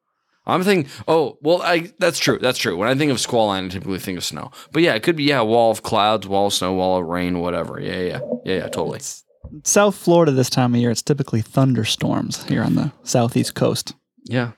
[0.47, 0.91] I'm thinking.
[1.07, 2.39] Oh, well, I that's true.
[2.39, 2.75] That's true.
[2.75, 4.51] When I think of squall line, I typically think of snow.
[4.73, 7.41] But yeah, it could be yeah, wall of clouds, wall of snow, wall of rain,
[7.41, 7.79] whatever.
[7.79, 8.69] Yeah, yeah, yeah, yeah.
[8.69, 8.97] Totally.
[8.97, 9.25] It's
[9.65, 10.91] South Florida this time of year.
[10.91, 13.93] It's typically thunderstorms here on the southeast coast.
[14.25, 14.53] Yeah,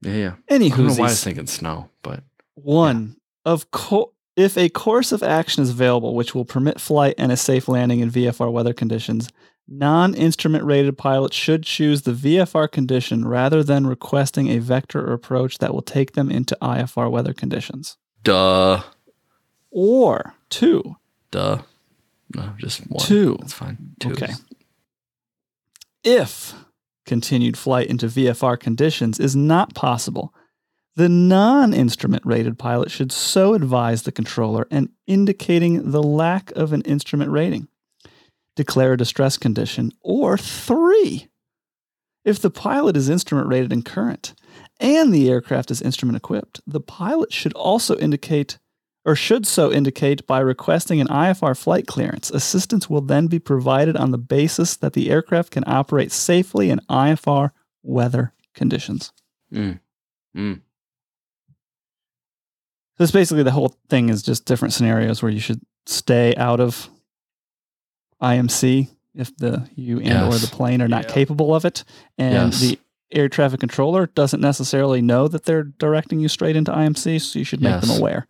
[0.00, 0.34] yeah, yeah.
[0.48, 2.22] Any I don't know why I was thinking snow, but
[2.54, 7.30] one of co- if a course of action is available which will permit flight and
[7.30, 9.28] a safe landing in VFR weather conditions,
[9.68, 15.58] non-instrument rated pilots should choose the VFR condition rather than requesting a vector or approach
[15.58, 17.96] that will take them into IFR weather conditions.
[18.24, 18.82] duh,
[19.70, 20.96] Or two,
[21.30, 21.58] duh.
[22.34, 23.04] No, just one.
[23.04, 23.36] Two.
[23.40, 23.94] That's fine.
[24.00, 24.12] Two.
[24.12, 24.32] Okay.
[26.04, 26.54] If
[27.06, 30.34] continued flight into VFR conditions is not possible,
[30.94, 36.72] the non instrument rated pilot should so advise the controller and indicating the lack of
[36.72, 37.68] an instrument rating.
[38.58, 41.28] Declare a distress condition, or three,
[42.24, 44.34] if the pilot is instrument rated and current
[44.80, 48.58] and the aircraft is instrument equipped, the pilot should also indicate
[49.04, 52.30] or should so indicate by requesting an IFR flight clearance.
[52.30, 56.80] Assistance will then be provided on the basis that the aircraft can operate safely in
[56.90, 57.52] IFR
[57.84, 59.12] weather conditions.
[59.54, 59.78] Mm.
[60.36, 60.60] Mm.
[62.98, 66.90] It's basically the whole thing is just different scenarios where you should stay out of
[68.22, 71.14] IMC if the you and or the plane are not Yeah.
[71.14, 71.84] capable of it,
[72.16, 72.60] and Yes.
[72.60, 72.78] the
[73.10, 77.44] air traffic controller doesn't necessarily know that they're directing you straight into IMC, so you
[77.44, 78.26] should make them aware.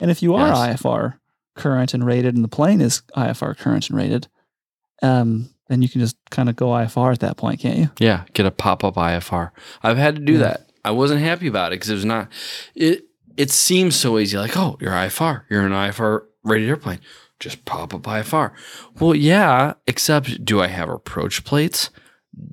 [0.00, 0.58] And if you are Yes.
[0.82, 1.14] IFR
[1.54, 4.28] current and rated, and the plane is IFR current and rated,
[5.02, 7.90] um, then you can just kind of go IFR at that point, can't you?
[7.98, 9.50] Yeah, get a pop up IFR.
[9.82, 10.38] I've had to do Yeah.
[10.40, 10.66] that.
[10.84, 12.28] I wasn't happy about it because it was not.
[12.74, 13.04] It
[13.36, 14.38] it seems so easy.
[14.38, 15.42] Like, oh, you're IFR.
[15.50, 17.00] You're an IFR rated airplane.
[17.38, 18.52] Just pop up IFR.
[18.98, 19.74] Well, yeah.
[19.86, 21.90] Except, do I have approach plates?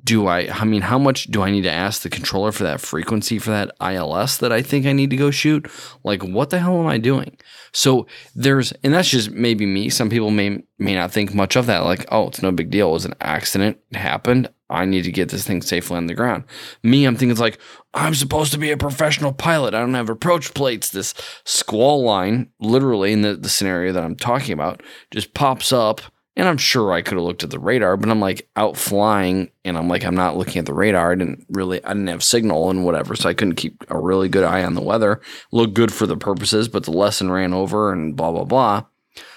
[0.02, 0.48] Do I?
[0.50, 3.50] I mean, how much do I need to ask the controller for that frequency for
[3.50, 5.70] that ILS that I think I need to go shoot?
[6.02, 7.36] Like, what the hell am I doing?
[7.72, 9.90] So there's, and that's just maybe me.
[9.90, 11.84] Some people may may not think much of that.
[11.84, 12.90] Like, oh, it's no big deal.
[12.90, 13.78] It was an accident.
[13.90, 14.48] It happened.
[14.70, 16.44] I need to get this thing safely on the ground.
[16.82, 17.58] Me, I'm thinking it's like,
[17.92, 19.74] I'm supposed to be a professional pilot.
[19.74, 20.90] I don't have approach plates.
[20.90, 26.00] This squall line, literally in the, the scenario that I'm talking about, just pops up.
[26.36, 29.52] And I'm sure I could have looked at the radar, but I'm like out flying
[29.64, 31.12] and I'm like, I'm not looking at the radar.
[31.12, 33.14] I didn't really, I didn't have signal and whatever.
[33.14, 35.20] So I couldn't keep a really good eye on the weather.
[35.52, 38.84] Looked good for the purposes, but the lesson ran over and blah, blah, blah.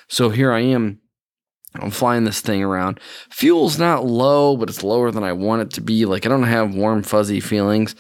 [0.08, 1.00] So here I am.
[1.76, 3.00] I'm flying this thing around.
[3.30, 6.06] Fuel's not low, but it's lower than I want it to be.
[6.06, 7.96] Like I don't have warm, fuzzy feelings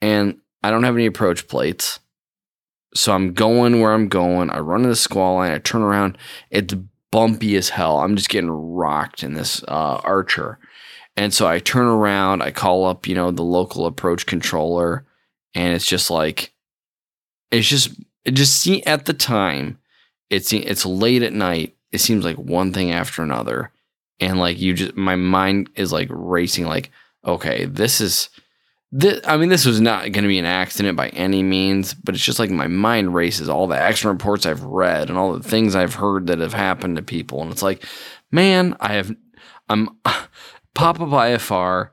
[0.00, 2.00] and I don't have any approach plates.
[2.94, 4.50] So I'm going where I'm going.
[4.50, 5.52] I run into the squall line.
[5.52, 6.18] I turn around.
[6.50, 6.74] It's
[7.10, 7.98] bumpy as hell.
[7.98, 10.58] I'm just getting rocked in this uh, Archer.
[11.16, 12.42] And so I turn around.
[12.42, 15.04] I call up, you know, the local approach controller,
[15.54, 16.52] and it's just like,
[17.50, 17.90] it's just,
[18.24, 19.78] it just see at the time,
[20.30, 21.76] it's it's late at night.
[21.92, 23.72] It seems like one thing after another,
[24.20, 26.66] and like you just, my mind is like racing.
[26.66, 26.90] Like,
[27.24, 28.30] okay, this is
[28.92, 32.14] this, I mean, this was not going to be an accident by any means, but
[32.14, 35.48] it's just like my mind races all the action reports I've read and all the
[35.48, 37.42] things I've heard that have happened to people.
[37.42, 37.84] And it's like,
[38.32, 39.14] man, I have,
[39.68, 39.96] I'm
[40.74, 41.90] pop up IFR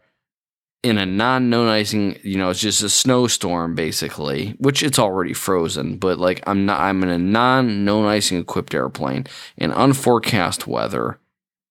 [0.84, 5.34] in a non known icing, you know, it's just a snowstorm basically, which it's already
[5.34, 9.26] frozen, but like I'm not, I'm in a non known icing equipped airplane
[9.58, 11.20] in unforecast weather,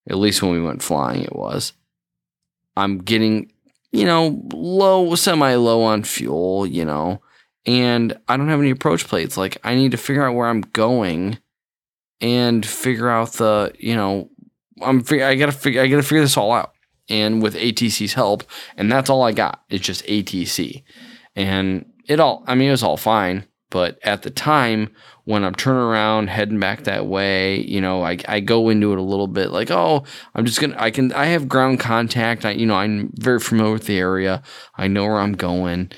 [0.08, 1.72] at least when we went flying, it was.
[2.76, 3.52] I'm getting
[3.96, 7.22] you know, low, semi low on fuel, you know,
[7.64, 9.38] and I don't have any approach plates.
[9.38, 11.38] Like, I need to figure out where I'm going
[12.20, 14.30] and figure out the, you know,
[14.82, 16.74] I'm I gotta figure I gotta figure this all out.
[17.08, 18.42] And with ATC's help,
[18.76, 19.62] and that's all I got.
[19.68, 20.82] It's just ATC,
[21.36, 22.42] and it all.
[22.48, 23.46] I mean, it was all fine.
[23.70, 24.90] But at the time,
[25.24, 28.98] when I'm turning around, heading back that way, you know, I, I go into it
[28.98, 32.44] a little bit like, oh, I'm just gonna, I can, I have ground contact.
[32.44, 34.42] I, you know, I'm very familiar with the area.
[34.76, 35.90] I know where I'm going.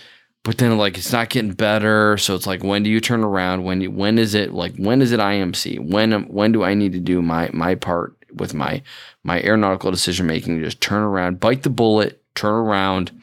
[0.44, 2.16] But then, like, it's not getting better.
[2.16, 3.64] So it's like, when do you turn around?
[3.64, 5.90] When, when is it like, when is it IMC?
[5.90, 8.83] When, when do I need to do my, my part with my,
[9.25, 10.62] my aeronautical decision making?
[10.62, 13.23] Just turn around, bite the bullet, turn around,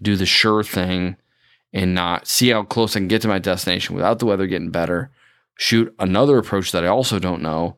[0.00, 1.16] do the sure thing,
[1.72, 4.70] and not see how close I can get to my destination without the weather getting
[4.70, 5.10] better.
[5.56, 7.76] Shoot another approach that I also don't know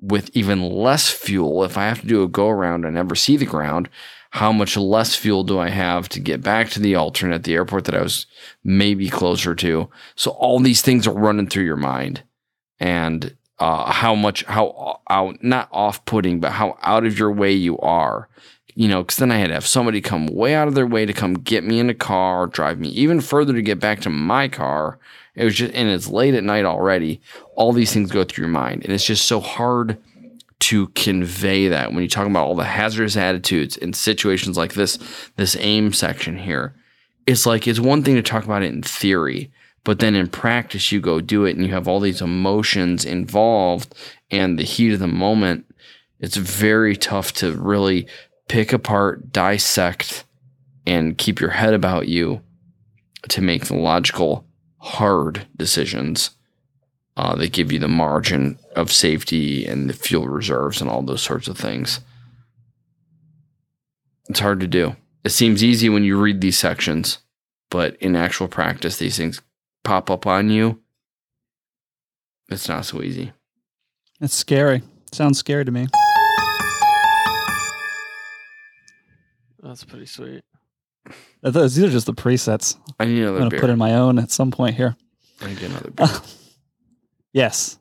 [0.00, 1.62] with even less fuel.
[1.64, 3.88] If I have to do a go around and never see the ground,
[4.30, 7.84] how much less fuel do I have to get back to the alternate, the airport
[7.86, 8.26] that I was
[8.62, 9.90] maybe closer to?
[10.14, 12.22] So all these things are running through your mind,
[12.78, 17.52] and uh, how much how out not off putting, but how out of your way
[17.52, 18.28] you are.
[18.74, 21.04] You know, because then I had to have somebody come way out of their way
[21.04, 24.10] to come get me in a car, drive me even further to get back to
[24.10, 24.98] my car.
[25.34, 27.20] It was just, and it's late at night already.
[27.56, 29.98] All these things go through your mind, and it's just so hard
[30.60, 34.98] to convey that when you talk about all the hazardous attitudes in situations like this,
[35.36, 36.74] this aim section here.
[37.26, 39.50] It's like it's one thing to talk about it in theory,
[39.84, 43.94] but then in practice you go do it and you have all these emotions involved
[44.30, 45.66] and the heat of the moment.
[46.18, 48.06] It's very tough to really
[48.48, 50.24] pick apart, dissect,
[50.86, 52.42] and keep your head about you
[53.28, 54.44] to make the logical,
[54.78, 56.30] hard decisions
[57.16, 61.22] uh, that give you the margin of safety and the fuel reserves and all those
[61.22, 62.00] sorts of things.
[64.28, 64.96] It's hard to do.
[65.24, 67.18] It seems easy when you read these sections,
[67.68, 69.42] but in actual practice, these things
[69.84, 70.80] pop up on you.
[72.48, 73.32] It's not so easy.
[74.20, 74.82] It's scary.
[75.12, 75.86] Sounds scary to me.
[79.62, 80.42] That's pretty sweet.
[81.42, 82.76] These are just the presets.
[82.98, 83.60] I need another I'm going to beer.
[83.60, 84.96] put in my own at some point here.
[85.40, 86.06] I need another beer
[87.32, 87.78] yes.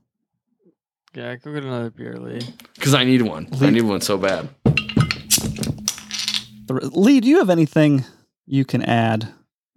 [1.13, 2.41] Yeah, go get another beer, Lee.
[2.75, 3.47] because I need one.
[3.59, 4.47] I need one so bad.
[6.69, 8.05] Lee, do you have anything
[8.45, 9.27] you can add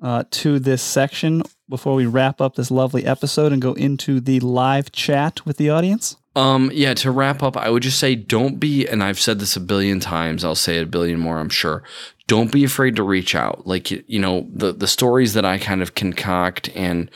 [0.03, 4.39] uh, to this section before we wrap up this lovely episode and go into the
[4.41, 6.19] live chat with the audience?
[6.37, 9.57] Um, yeah, to wrap up, I would just say don't be, and I've said this
[9.57, 11.83] a billion times, I'll say it a billion more, I'm sure.
[12.27, 13.67] Don't be afraid to reach out.
[13.67, 17.11] Like, you know, the, the stories that I kind of concoct and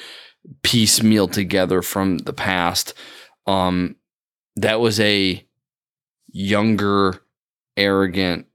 [0.63, 2.95] piecemeal together from the past,
[3.47, 3.97] um,
[4.57, 5.47] that was a
[6.33, 7.23] younger,
[7.77, 8.47] arrogant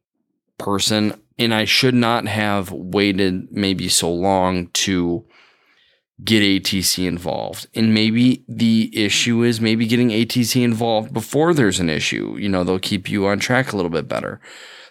[0.58, 1.14] person.
[1.38, 5.26] And I should not have waited maybe so long to
[6.24, 7.68] get ATC involved.
[7.74, 12.36] And maybe the issue is maybe getting ATC involved before there's an issue.
[12.38, 14.40] You know, they'll keep you on track a little bit better.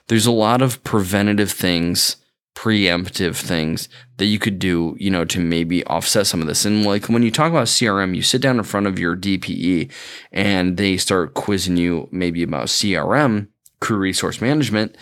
[0.09, 2.17] There's a lot of preventative things,
[2.57, 6.65] preemptive things that you could do, you know, to maybe offset some of this.
[6.65, 9.91] And like when you talk about CRM, you sit down in front of your DPE
[10.33, 13.49] and they start quizzing you maybe about CRM,
[13.81, 14.97] crew resource management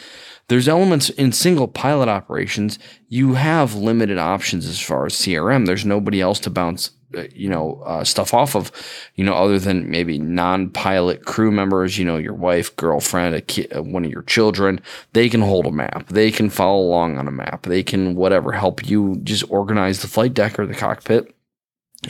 [0.48, 5.84] there's elements in single pilot operations you have limited options as far as crm there's
[5.84, 8.70] nobody else to bounce uh, you know uh, stuff off of
[9.14, 13.68] you know other than maybe non-pilot crew members you know your wife girlfriend a ki-
[13.68, 14.78] uh, one of your children.
[15.14, 16.08] They can hold a map.
[16.08, 17.62] They can follow along on a map.
[17.62, 21.34] They can whatever help you just organize the flight deck or the cockpit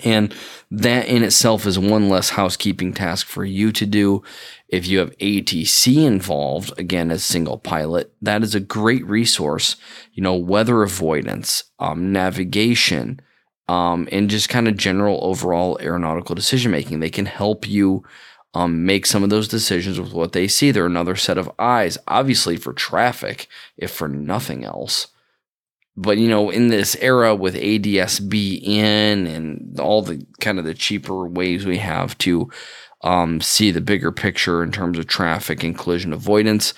[0.04, 0.34] and
[0.70, 4.22] that in itself is one less housekeeping task for you to do.
[4.68, 9.76] If you have ATC involved, again, as single pilot, that is a great resource.
[10.12, 13.20] You know, weather avoidance, um, navigation,
[13.68, 17.00] um, and just kind of general overall aeronautical decision making.
[17.00, 18.04] They can help you
[18.52, 20.70] um, make some of those decisions with what they see.
[20.70, 23.46] They're another set of eyes, obviously, for traffic,
[23.78, 25.08] if for nothing else
[25.98, 30.74] but you know in this era with adsb in and all the kind of the
[30.74, 32.48] cheaper ways we have to
[33.02, 36.72] um, see the bigger picture in terms of traffic and collision avoidance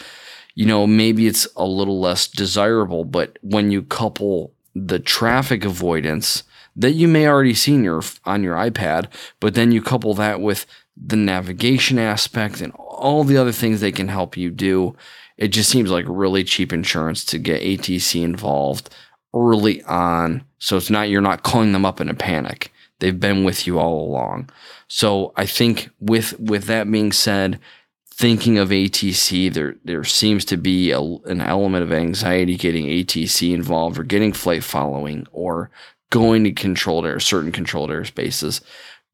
[0.54, 6.42] you know maybe it's a little less desirable but when you couple the traffic avoidance
[6.76, 9.06] that you may already see your, on your ipad
[9.38, 13.92] but then you couple that with the navigation aspect and all the other things they
[13.92, 14.94] can help you do
[15.36, 18.90] it just seems like really cheap insurance to get atc involved
[19.34, 22.72] early on so it's not you're not calling them up in a panic.
[22.98, 24.50] They've been with you all along.
[24.88, 27.58] So i think with with that being said
[28.12, 33.54] thinking of atc there there seems to be a, an element of anxiety getting atc
[33.54, 35.70] involved or getting flight following or
[36.10, 38.60] going to controlled air certain controlled airspaces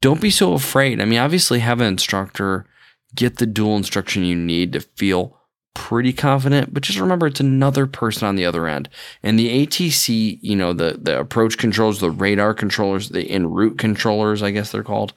[0.02, 1.00] don't be so afraid.
[1.00, 2.66] I mean obviously have an instructor
[3.14, 5.35] get the dual instruction you need to feel
[5.76, 8.88] pretty confident, but just remember it's another person on the other end.
[9.22, 13.76] And the ATC, you know, the the approach controllers, the radar controllers, the en route
[13.76, 15.12] controllers, I guess they're called,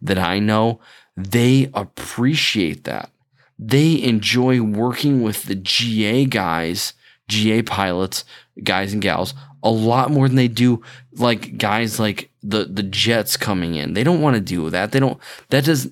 [0.00, 0.78] that I know,
[1.16, 3.10] they appreciate that.
[3.58, 6.92] They enjoy working with the GA guys,
[7.26, 8.24] GA pilots,
[8.62, 10.80] guys and gals, a lot more than they do
[11.14, 13.94] like guys like the the jets coming in.
[13.94, 14.92] They don't want to do that.
[14.92, 15.18] They don't
[15.50, 15.90] that does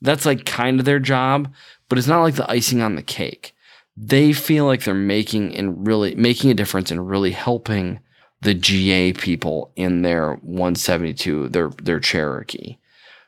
[0.00, 1.52] that's like kind of their job,
[1.88, 3.51] but it's not like the icing on the cake.
[3.96, 8.00] They feel like they're making and really making a difference and really helping
[8.40, 12.78] the GA people in their 172, their their Cherokee.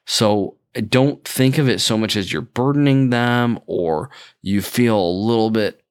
[0.06, 0.56] So
[0.88, 4.10] don't think of it so much as you're burdening them or
[4.42, 5.82] you feel a little bit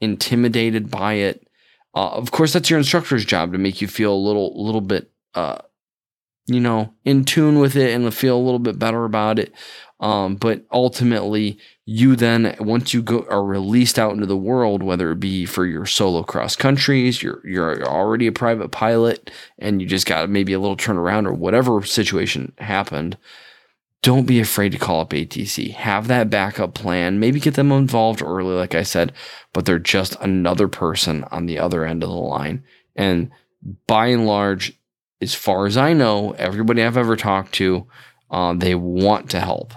[0.00, 1.46] intimidated by it.
[1.94, 5.10] Uh, of course, that's your instructor's job to make you feel a little little bit
[5.34, 5.58] uh,
[6.48, 9.52] you know, in tune with it and feel a little bit better about it.
[10.00, 15.10] Um, but ultimately, you then once you go are released out into the world, whether
[15.10, 19.88] it be for your solo cross countries, you're you're already a private pilot, and you
[19.88, 23.16] just got maybe a little turnaround or whatever situation happened.
[24.00, 25.72] Don't be afraid to call up ATC.
[25.74, 27.18] Have that backup plan.
[27.18, 29.12] Maybe get them involved early, like I said,
[29.52, 32.62] but they're just another person on the other end of the line.
[32.94, 33.32] And
[33.88, 34.78] by and large,
[35.20, 37.88] as far as I know, everybody I've ever talked to,
[38.30, 39.74] uh, they want to help.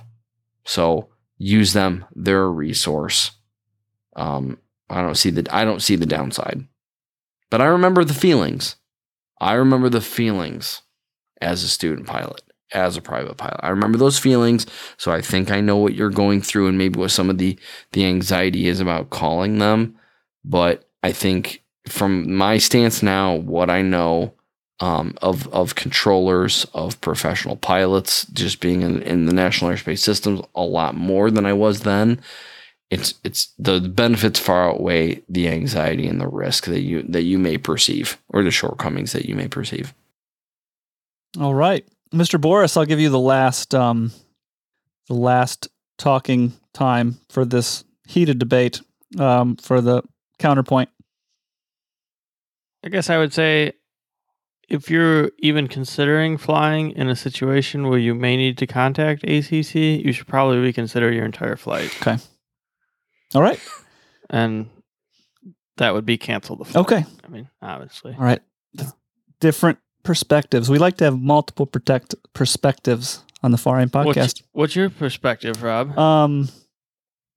[0.72, 2.06] So use them.
[2.16, 3.32] They're a resource.
[4.16, 4.58] Um,
[4.90, 6.66] I don't see the I don't see the downside,
[7.50, 8.78] but I remember the feelings.
[9.42, 10.82] I remember the feelings
[11.42, 12.42] as a student pilot,
[12.72, 13.60] as a private pilot.
[13.62, 14.66] I remember those feelings,
[14.96, 17.60] so I think I know what you're going through and maybe what some of the
[17.92, 19.98] the anxiety is about calling them.
[20.46, 24.36] But I think from my stance now, what I know
[24.82, 30.42] um, of of controllers, of professional pilots, just being in, in the National Airspace Systems
[30.56, 32.20] a lot more than I was then,
[32.90, 37.38] it's it's the benefits far outweigh the anxiety and the risk that you that you
[37.38, 39.94] may perceive or the shortcomings that you may perceive.
[41.40, 42.42] All right, Mr.
[42.42, 44.12] Boris, I'll give you the last um,
[45.08, 45.70] the last
[46.00, 48.82] talking time for this heated debate
[49.20, 50.02] um, for the
[50.40, 50.90] counterpoint.
[52.84, 53.74] I guess I would say
[54.72, 59.76] if you're even considering flying in a situation where you may need to contact ACC,
[59.76, 61.94] you should probably reconsider your entire flight.
[62.02, 62.18] Okay.
[63.36, 63.60] All right.
[64.30, 64.70] And
[65.76, 66.86] that would be cancel the flight.
[66.86, 67.06] Okay.
[67.22, 68.14] I mean, obviously.
[68.14, 68.40] All right.
[69.42, 70.70] Different perspectives.
[70.70, 74.42] We like to have multiple protect perspectives on the Far Aim podcast.
[74.54, 76.00] what's your perspective, Rob?
[76.00, 76.48] Um,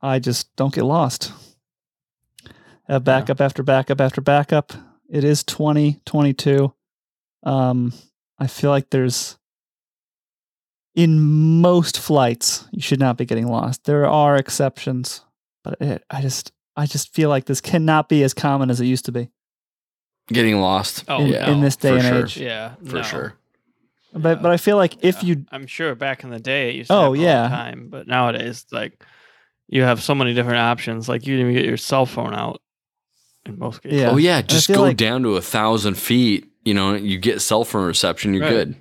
[0.01, 1.32] I just don't get lost.
[2.87, 4.72] Have backup after backup after backup.
[5.11, 6.72] It is 2022.
[7.45, 7.92] Um,
[8.38, 9.38] I feel like there's
[10.95, 11.20] in
[11.61, 13.84] most flights you should not be getting lost.
[13.84, 15.22] There are exceptions,
[15.62, 18.86] but it, I just I just feel like this cannot be as common as it
[18.86, 19.30] used to be
[20.28, 21.05] Getting lost.
[21.07, 22.22] Oh, in, yeah, in this day and sure.
[22.24, 22.36] age.
[22.38, 23.03] yeah, for no.
[23.03, 23.34] sure.
[24.14, 25.28] But but I feel like if Yeah.
[25.34, 27.49] you I'm sure back in the day it used to Oh, happen yeah.
[27.49, 29.05] time, but nowadays like
[29.68, 31.09] you have so many different options.
[31.09, 32.61] Like you can even get your cell phone out
[33.45, 34.01] in most cases.
[34.01, 34.11] Yeah.
[34.12, 36.49] Oh yeah, just go like- down to a thousand feet.
[36.64, 38.32] You know, you get cell phone reception.
[38.34, 38.50] You're Right.
[38.50, 38.76] good.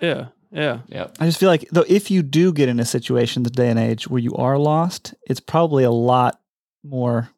[0.00, 0.26] Yeah.
[0.52, 0.80] Yeah.
[0.88, 1.08] Yeah.
[1.18, 3.78] I just feel like though if you do get in a situation this day and
[3.78, 6.40] age where you are lost, it's probably a lot
[6.84, 7.30] more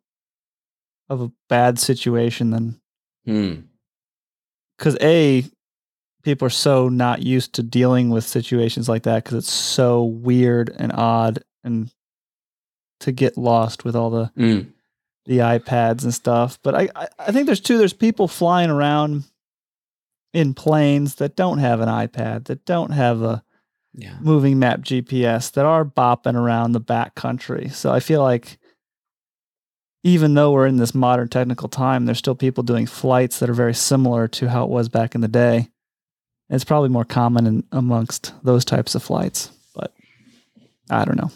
[1.08, 2.80] of a bad situation than
[3.24, 3.54] Hmm.
[4.76, 5.44] because a
[6.22, 10.74] people are so not used to dealing with situations like that because it's so weird
[10.76, 11.90] and odd and
[13.00, 14.66] to get lost with all the Mm.
[15.26, 16.58] the iPads and stuff.
[16.62, 17.78] But I, I, I think there's two.
[17.78, 19.24] There's people flying around
[20.32, 23.42] in planes that don't have an iPad, that don't have a
[23.94, 24.18] Yeah.
[24.20, 27.68] moving map GPS, that are bopping around the back country.
[27.70, 28.58] So I feel like
[30.04, 33.54] even though we're in this modern technical time, there's still people doing flights that are
[33.54, 35.68] very similar to how it was back in the day.
[36.48, 39.92] It's probably more common in, amongst those types of flights, but
[40.90, 41.32] I don't know.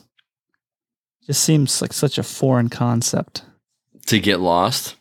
[1.27, 3.43] Just seems like such a foreign concept
[4.07, 4.97] To get lost.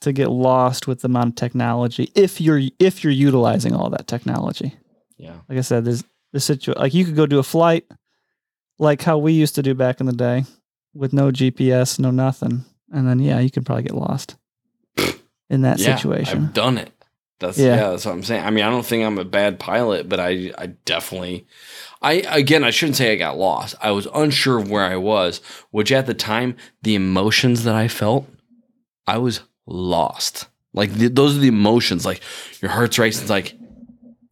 [0.00, 4.06] To get lost with the amount of technology if you're if you're utilizing all that
[4.06, 4.74] technology.
[5.16, 5.36] Yeah.
[5.48, 7.86] Like I said, there's the situation like you could go do a flight
[8.78, 10.44] like how we used to do back in the day
[10.94, 12.64] with no GPS, no nothing.
[12.92, 14.36] And then yeah, you could probably get lost
[15.50, 16.46] in that yeah, situation.
[16.46, 16.92] I've done it.
[17.38, 17.76] That's Yeah.
[17.76, 17.90] yeah.
[17.90, 18.44] that's what I'm saying.
[18.44, 21.46] I mean, I don't think I'm a bad pilot, but I I definitely
[22.00, 23.74] I again I shouldn't say I got lost.
[23.80, 25.40] I was unsure of where I was,
[25.70, 28.26] which at the time the emotions that I felt,
[29.06, 30.48] I was lost.
[30.72, 32.04] Like the, those are the emotions.
[32.04, 32.20] Like
[32.60, 33.22] your heart's racing.
[33.22, 33.56] It's like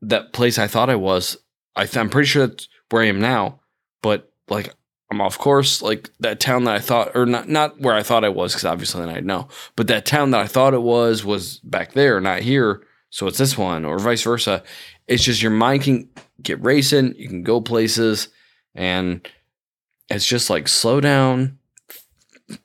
[0.03, 1.37] that place I thought I was.
[1.77, 3.61] I th- I'm pretty sure that's where I am now,
[4.03, 4.75] but like
[5.11, 5.83] I'm off course.
[5.83, 8.65] Like that town that I thought, or not not where I thought I was, because
[8.65, 9.49] obviously then I'd know.
[9.77, 12.83] But that town that I thought it was was back there, not here.
[13.11, 14.63] So it's this one, or vice versa.
[15.07, 16.11] It's just your mind can
[16.43, 17.15] get racing.
[17.17, 18.29] You can go places,
[18.75, 19.27] and
[20.11, 21.59] it's just like slow down,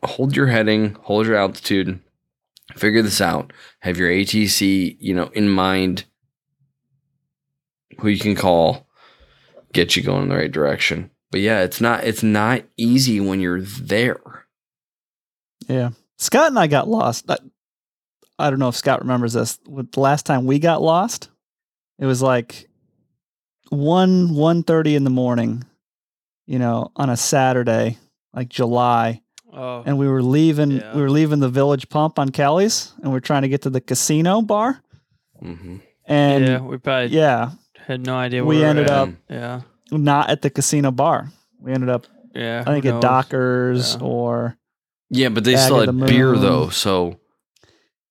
[0.04, 2.00] hold your heading, hold your altitude,
[2.76, 3.54] figure this out.
[3.82, 6.06] Have your ATC, you know, in mind.
[8.00, 8.88] Who you can call,
[9.72, 11.12] get you going in the right direction.
[11.34, 14.46] But yeah, it's not it's not easy when you're there.
[15.68, 15.90] Yeah.
[16.20, 17.26] Scott and I got lost.
[17.28, 17.38] I,
[18.38, 19.58] I don't know if Scott remembers this.
[19.66, 21.32] The last time we got lost,
[21.98, 22.70] it was like
[23.70, 25.64] one one thirty in the morning,
[26.46, 27.98] you know, on a Saturday,
[28.32, 29.23] like July,
[29.56, 29.84] Oh.
[29.86, 30.72] and we were leaving.
[30.72, 30.96] Yeah.
[30.96, 33.70] We were leaving the Village Pump on Kelleys, and we are trying to get to
[33.70, 34.82] the casino bar.
[35.40, 37.52] hmm And yeah, yeah, we probably yeah
[37.86, 38.44] had no idea.
[38.44, 38.92] We where ended at.
[38.92, 39.62] up- Yeah.
[39.92, 41.30] not at the casino bar.
[41.60, 42.64] We ended up, Yeah.
[42.66, 43.02] I think, at?
[43.02, 44.02] Dockers Yeah.
[44.08, 44.58] or
[45.10, 47.20] Yeah, but they Bag still had the beer though, so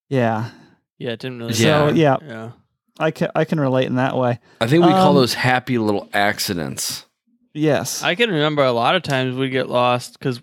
[0.08, 0.50] yeah.
[0.98, 1.54] Yeah, it didn't really.
[1.54, 1.88] Yeah.
[1.88, 2.50] So yeah, Yeah.
[2.98, 4.38] I can I can relate in that way.
[4.60, 7.06] I think we call Um, those happy little accidents.
[7.54, 8.02] Yes.
[8.02, 10.40] I can remember a lot of times we'd get lost because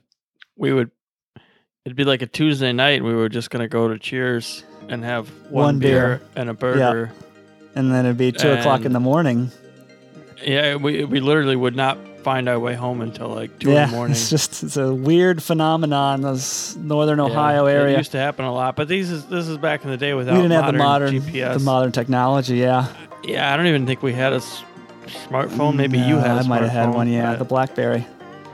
[0.60, 0.92] we would.
[1.86, 5.28] It'd be like a Tuesday night, we were just gonna go to Cheers and have
[5.50, 5.90] one, One beer.
[6.18, 7.12] beer, and a burger.
[7.76, 9.52] and then it'd be two o'clock in And- the morning.
[10.44, 13.90] Yeah, we we literally would not find our way home until like two yeah, in
[13.92, 14.12] the morning.
[14.12, 16.22] it's just it's a weird phenomenon.
[16.22, 17.98] This northern Yeah, Ohio It area.
[17.98, 20.20] used to happen a lot, but these is this is back in the day We
[20.20, 21.54] without didn't have the modern GPS.
[21.56, 22.58] the modern technology.
[22.58, 22.88] Yeah,
[23.24, 24.64] yeah, I don't even think we had a s-
[25.28, 25.76] smartphone.
[25.76, 26.32] Maybe you No, had.
[26.38, 27.08] I I might have had one.
[27.10, 28.06] Yeah, the BlackBerry.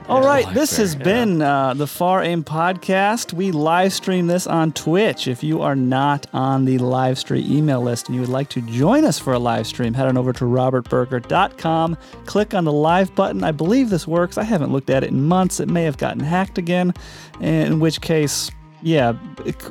[0.08, 0.26] All Yeah.
[0.28, 3.32] right, this has Blackberry, been uh, the Far Aim podcast.
[3.32, 5.26] We live stream this on Twitch.
[5.26, 8.60] If you are not on the live stream email list and you would like to
[8.60, 11.96] join us for a live stream, head on over to robertberger.com.
[12.24, 13.42] Click on the live button.
[13.42, 14.38] I believe this works.
[14.38, 15.58] I haven't looked at it in months.
[15.58, 16.94] It may have gotten hacked again,
[17.40, 18.48] in which case,
[18.82, 19.14] yeah,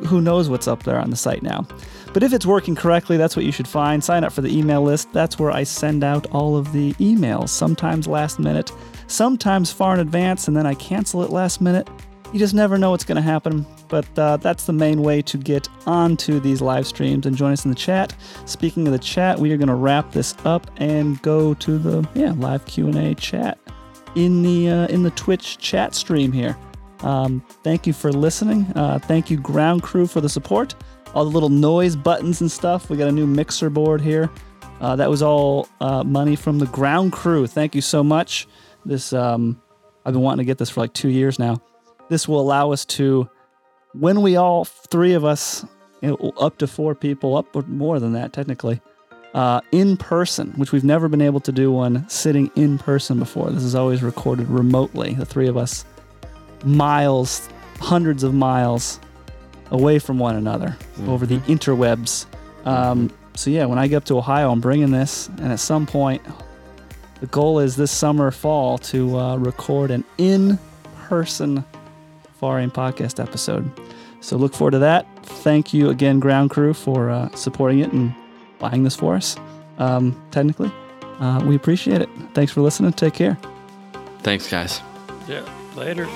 [0.08, 1.66] who knows what's up there on the site now.
[2.12, 4.04] But if it's working correctly, that's what you should find.
[4.04, 5.14] Sign up for the email list.
[5.14, 8.72] That's where I send out all of the emails, sometimes last minute,
[9.08, 11.90] sometimes far in advance, and then I cancel it last minute.
[12.34, 13.66] You just never know what's going to happen.
[13.88, 17.66] But uh, that's the main way to get onto these live streams and join us
[17.66, 18.16] in the chat.
[18.46, 22.08] Speaking of the chat, we are going to wrap this up and go to the
[22.14, 23.58] yeah live Q and A chat
[24.16, 26.58] in the uh, in the Twitch chat stream here.
[27.02, 28.66] Um, thank you for listening.
[28.76, 30.76] Uh, thank you, Ground Crew, for the support.
[31.14, 32.90] All the little noise buttons and stuff.
[32.90, 34.30] We got a new mixer board here.
[34.82, 37.48] Uh, that was all uh, money from the Ground Crew.
[37.48, 38.48] Thank you so much.
[38.86, 39.62] This um,
[40.06, 41.62] I've been wanting to get this for like two years now.
[42.10, 43.28] This will allow us to,
[43.94, 45.66] when we all three of us,
[46.02, 48.82] you know, up to four people, up or more than that technically,
[49.34, 53.50] uh, in person, which we've never been able to do one sitting in person before.
[53.50, 55.16] This is always recorded remotely.
[55.16, 55.84] The three of us,
[56.64, 59.00] miles, hundreds of miles
[59.72, 60.78] away from one another
[61.08, 62.28] over the interwebs.
[62.66, 65.88] Um, so yeah, when I get up to Ohio, I'm bringing this, and at some
[65.88, 66.22] point,
[67.20, 71.64] the goal is this summer, fall, to uh, record an in-person
[72.40, 73.70] Far Aim podcast episode.
[74.22, 75.06] So look forward to that.
[75.24, 78.14] Thank you again, Ground Crew, for uh, supporting it and
[78.60, 79.38] buying this for us.
[79.78, 80.72] Um, technically,
[81.20, 82.10] uh, we appreciate it.
[82.34, 82.92] Thanks for listening.
[82.94, 83.38] Take care.
[84.20, 84.82] Thanks, guys.
[85.28, 85.48] Yeah.
[85.76, 86.08] Later.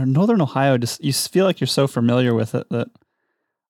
[0.00, 2.88] Don't- Northern Ohio, just you feel like you're so familiar with it that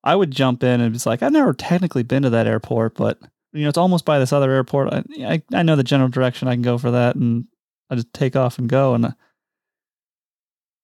[0.02, 3.18] I would jump in and it's like I've never technically been to that airport, but
[3.52, 4.92] you know it's almost by this other airport.
[4.92, 7.44] I I, I know the general direction I can go for that, and
[7.90, 8.94] I just take off and go.
[8.94, 9.10] And uh,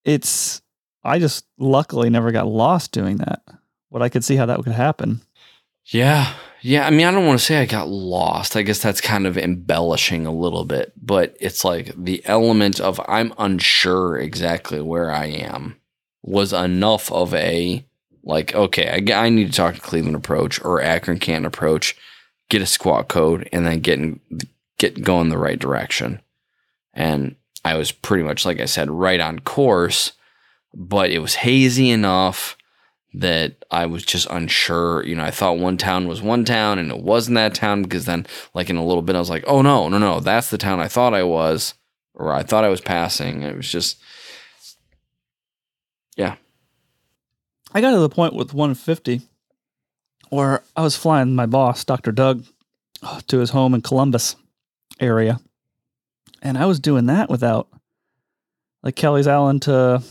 [0.03, 0.61] it's
[1.03, 3.41] I just luckily never got lost doing that,
[3.91, 5.21] but I could see how that could happen.
[5.87, 6.33] Yeah.
[6.61, 6.85] Yeah.
[6.85, 8.55] I mean, I don't want to say I got lost.
[8.55, 12.99] I guess that's kind of embellishing a little bit, but it's like the element of
[13.07, 15.77] I'm unsure exactly where I am
[16.23, 17.85] was enough of a
[18.23, 21.95] like, okay, I need to talk to Cleveland Approach or Akron Canton Approach,
[22.49, 24.19] get a squawk code, and then get, in,
[24.77, 26.21] get going the right direction.
[26.93, 30.11] And I was pretty much, like I said, right on course,
[30.73, 32.56] but it was hazy enough
[33.13, 35.03] that I was just unsure.
[35.05, 38.05] You know, I thought one town was one town and it wasn't that town because
[38.05, 40.57] then, like, in a little bit, I was like, oh, no, no, no, that's the
[40.57, 41.73] town I thought I was
[42.13, 43.43] or I thought I was passing.
[43.43, 43.97] It was just,
[46.15, 46.35] yeah.
[47.73, 49.21] I got to the point with 150
[50.29, 52.11] where I was flying my boss, Dr.
[52.11, 52.45] Doug,
[53.27, 54.35] to his home in Columbus
[54.99, 55.39] area.
[56.41, 57.67] And I was doing that without
[58.83, 60.01] like Kelleys Island to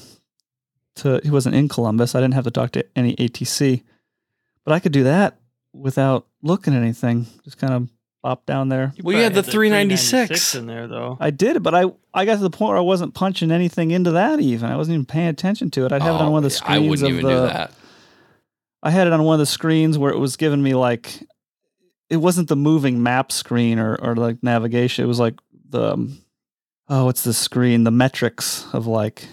[0.97, 2.15] to he wasn't in Columbus.
[2.15, 3.83] I didn't have to talk to any ATC.
[4.65, 5.39] But I could do that
[5.73, 7.27] without looking at anything.
[7.45, 7.89] Just kind of
[8.23, 8.93] pop down there.
[8.97, 10.55] You Well, you probably had the 396.
[10.57, 11.17] in there though.
[11.21, 14.13] I did, but I I got to the point where I wasn't punching anything into
[14.13, 14.69] that even.
[14.71, 15.93] I wasn't even paying attention to it.
[15.93, 17.47] I'd have it on one of the Oh, screens I wouldn't of even the, do
[17.53, 17.73] that.
[18.83, 21.23] I had it on one of the screens where it was giving me like
[22.09, 25.05] it wasn't the moving map screen or, or like navigation.
[25.05, 25.35] It was like
[25.69, 26.19] the um,
[26.89, 27.85] oh, what's the screen?
[27.85, 29.27] The metrics of like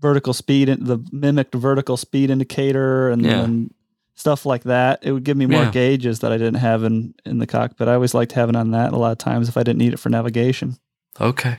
[0.00, 3.40] vertical speed, the mimicked vertical speed indicator, and, Yeah.
[3.42, 3.72] and
[4.14, 5.00] stuff like that.
[5.02, 5.70] It would give me more Yeah.
[5.70, 7.88] gauges that I didn't have in in the cockpit.
[7.88, 9.98] I always liked having on that a lot of times if I didn't need it
[9.98, 10.76] for navigation.
[11.20, 11.56] Okay.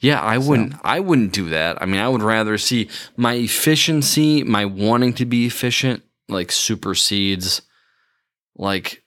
[0.00, 1.80] Yeah, I So- wouldn't I wouldn't do that.
[1.82, 7.62] I mean, I would rather see my efficiency, my wanting to be efficient like supersedes
[8.56, 9.02] like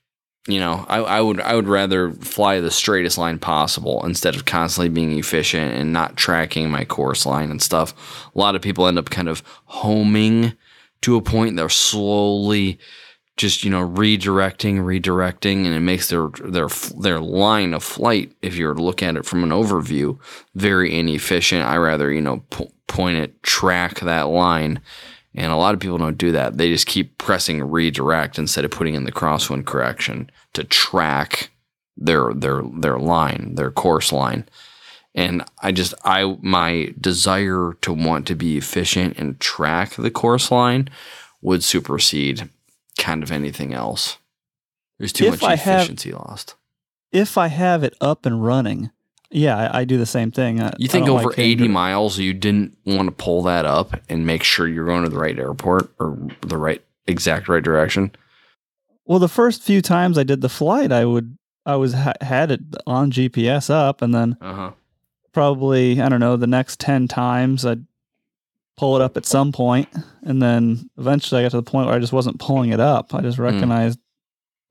[0.47, 4.45] you know, I, I would I would rather fly the straightest line possible instead of
[4.45, 7.93] constantly being efficient and not tracking my course line and stuff.
[8.33, 10.53] A lot of people end up kind of homing
[11.01, 12.79] to a point they're slowly
[13.37, 16.67] just you know redirecting redirecting and it makes their their
[16.99, 20.19] their line of flight if you were to look at it from an overview
[20.55, 24.81] very inefficient i rather you know po- point it track that line
[25.35, 28.71] and a lot of people don't do that they just keep pressing redirect instead of
[28.71, 31.51] putting in the crosswind correction to track
[31.97, 34.47] their their their line their course line
[35.13, 40.51] and i just i my desire to want to be efficient and track the course
[40.51, 40.89] line
[41.41, 42.49] would supersede
[42.97, 44.17] kind of anything else.
[44.97, 46.55] There's too If much I have- efficiency lost.
[47.13, 48.91] If I have it up and running,
[49.31, 50.61] yeah, I, I do the same thing.
[50.61, 53.99] I- You think over like 80 the- miles, you didn't want to pull that up
[54.09, 58.11] and make sure you're going to the right airport or the right exact right direction?
[59.05, 62.51] Well, the first few times I did the flight, I would I was ha- had
[62.51, 64.71] it on GPS up, and then Uh huh.
[65.33, 67.85] probably I don't know the next ten times I'd
[68.77, 69.89] pull it up at some point,
[70.23, 73.13] and then eventually I got to the point where I just wasn't pulling it up.
[73.13, 73.43] I just Hmm.
[73.43, 73.99] recognized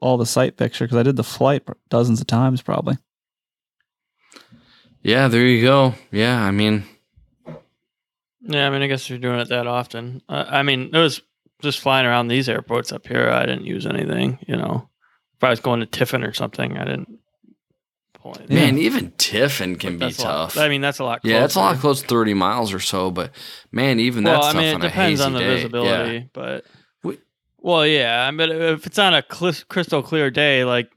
[0.00, 2.96] all the sight picture because I did the flight dozens of times probably.
[5.02, 5.94] Yeah, there you go.
[6.10, 6.84] Yeah, I mean,
[8.42, 10.22] Yeah, I mean, I guess you're doing it that often.
[10.28, 11.20] Uh, I mean, it was
[11.62, 13.28] just flying around these airports up here.
[13.30, 14.38] I didn't use anything.
[14.46, 14.88] You know,
[15.36, 17.18] if I was going to Tiffin or something, I didn't
[18.14, 18.56] pull anything.
[18.56, 20.58] Man, even Tiffin can be a lot- tough.
[20.58, 21.20] I mean, that's a lot.
[21.22, 21.34] Closer.
[21.34, 23.32] yeah, it's a lot close, 30 miles or so, but
[23.72, 25.54] man, even Well, that's I tough it on a depends hazy on the day.
[25.56, 26.24] visibility, Yeah.
[26.32, 26.64] but
[27.02, 27.20] Wait.
[27.58, 28.26] well, yeah.
[28.26, 30.90] I mean, if it's on a crystal clear day, like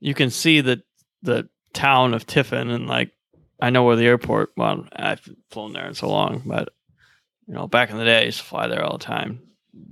[0.00, 0.82] you can see the
[1.22, 3.12] the town of Tiffin, and like
[3.62, 4.50] I know where the airport.
[4.56, 6.70] Well, I've flown there in so long, but
[7.46, 9.40] you know, back in the day, I used to fly there all the time,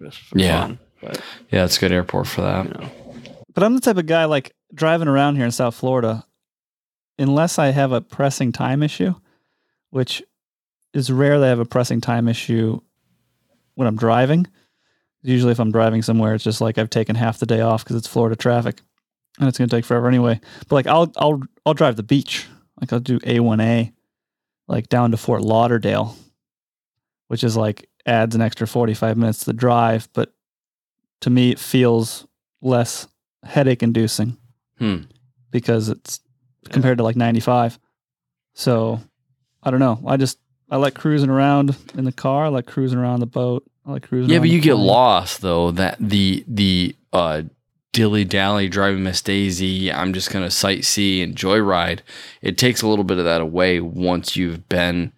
[0.03, 0.61] just for Yeah.
[0.61, 0.79] fun.
[1.03, 2.65] But Yeah, it's a good airport for that.
[2.67, 2.91] you know,
[3.55, 6.25] But I'm the type of guy like driving around here in South Florida,
[7.19, 9.15] unless I have a pressing time issue,
[9.91, 10.23] which
[10.95, 12.81] is rare that I have a pressing time issue
[13.75, 14.47] when I'm driving.
[15.23, 17.97] Usually, if I'm driving somewhere, it's just like I've taken half the day off because
[17.97, 18.81] it's Florida traffic,
[19.41, 20.41] and it's going to take forever anyway.
[20.69, 22.47] But like, I'll I'll I'll drive the beach.
[22.81, 23.93] Like I'll do A1A,
[24.69, 26.17] like down to Fort Lauderdale,
[27.29, 30.33] which is like adds an extra 45 minutes to the drive, but
[31.23, 32.27] to me it feels
[32.63, 33.07] less
[33.45, 34.37] headache inducing
[34.79, 35.03] Hmm.
[35.51, 36.21] because it's
[36.71, 37.79] compared to like 95.
[38.55, 39.01] So
[39.63, 40.01] I don't know.
[40.07, 40.39] I just
[40.71, 42.45] I like cruising around in the car.
[42.45, 43.65] I like cruising around the boat.
[43.87, 44.31] I like cruising.
[44.33, 45.71] Yeah, but you get lost though.
[45.73, 47.43] That the the uh,
[47.99, 49.93] dilly dally driving Miss Daisy.
[49.93, 51.99] I'm just gonna sightsee and joyride.
[52.41, 55.13] It takes a little bit of that away once you've been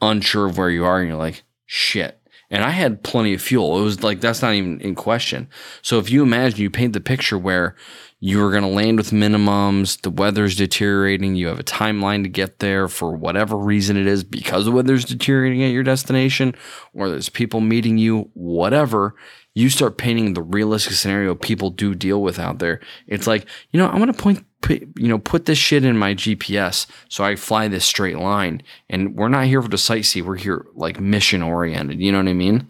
[0.00, 2.20] unsure of where you are, and you're like, shit.
[2.54, 3.80] And I had plenty of fuel.
[3.80, 5.48] It was like that's not even in question.
[5.82, 7.74] So if you imagine you paint the picture where
[8.20, 12.28] you were going to land with minimums, the weather's deteriorating, you have a timeline to
[12.28, 16.54] get there for whatever reason it is because the weather's deteriorating at your destination,
[16.92, 19.16] or there's people meeting you, whatever,
[19.54, 22.80] you start painting the realistic scenario people do deal with out there.
[23.08, 25.98] It's like, you know, I want to point, put, you know, put this shit in
[25.98, 28.62] my GPS so I fly this straight line.
[28.88, 30.22] And we're not here for the sightsee.
[30.22, 32.00] We're here like mission oriented.
[32.00, 32.66] You know what I mean?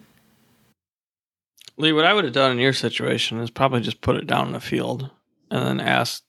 [1.76, 4.46] Lee, what I would have done in your situation is probably just put it down
[4.48, 5.10] in the field
[5.50, 6.22] and then ask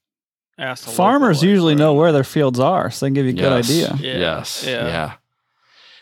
[0.58, 3.34] ask the Farmers local, usually know where their fields are, so they can give you
[3.34, 3.96] a good idea.
[4.00, 4.64] Yeah, Yes.
[4.66, 4.88] yeah.
[4.88, 5.14] Yeah.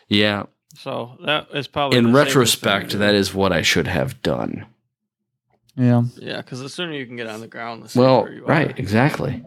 [0.09, 0.43] Yeah.
[0.76, 3.18] So that is probably In retrospect, thing to that do.
[3.18, 4.66] is what I should have done.
[5.76, 6.03] Yeah.
[6.17, 8.67] yeah, because the sooner you can get on the ground, the safer Well, you right,
[8.71, 8.76] are.
[8.78, 9.43] exactly.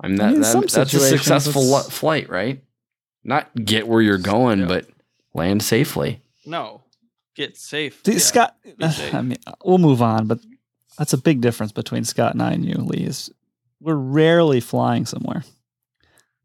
[0.00, 2.62] I mean, that, I mean, that- some that's a successful it's- flight, right?
[3.24, 4.66] Not get where you're going, Yeah.
[4.66, 4.86] but
[5.34, 6.20] land safely.
[6.46, 6.82] No,
[7.34, 8.00] get safe.
[8.04, 8.18] See, yeah.
[8.18, 8.56] Scott,
[8.92, 9.14] safe.
[9.14, 10.40] I mean, we'll move on, but
[10.98, 13.04] that's a big difference between Scott and I and you, Lee.
[13.04, 13.30] Is
[13.80, 15.44] we're rarely flying somewhere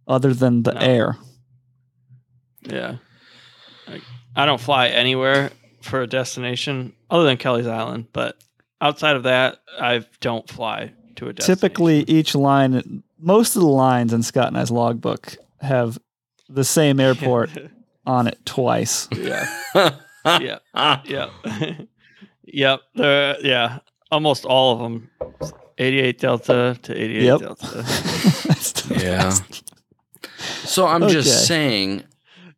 [0.08, 0.80] other than the No.
[0.82, 1.18] air.
[2.62, 2.98] Yeah.
[3.88, 4.02] Like,
[4.36, 8.38] I don't fly anywhere for a destination other than Kelleys Island, but
[8.86, 11.60] outside of that, I don't fly to a destination.
[11.62, 15.98] Typically, each line, most of the lines in Scott and I's logbook have
[16.50, 17.50] the same airport
[18.06, 19.08] on it twice.
[19.16, 19.48] yeah.
[20.26, 20.58] Yeah.
[21.06, 21.30] Yep.
[22.46, 22.80] yep.
[22.96, 23.78] There yeah.
[24.12, 25.10] Almost all of them.
[25.78, 27.40] 88 Delta to 88 Yep.
[27.42, 27.86] Delta.
[28.90, 29.36] yeah.
[30.64, 31.14] So I'm Okay.
[31.14, 32.06] just saying.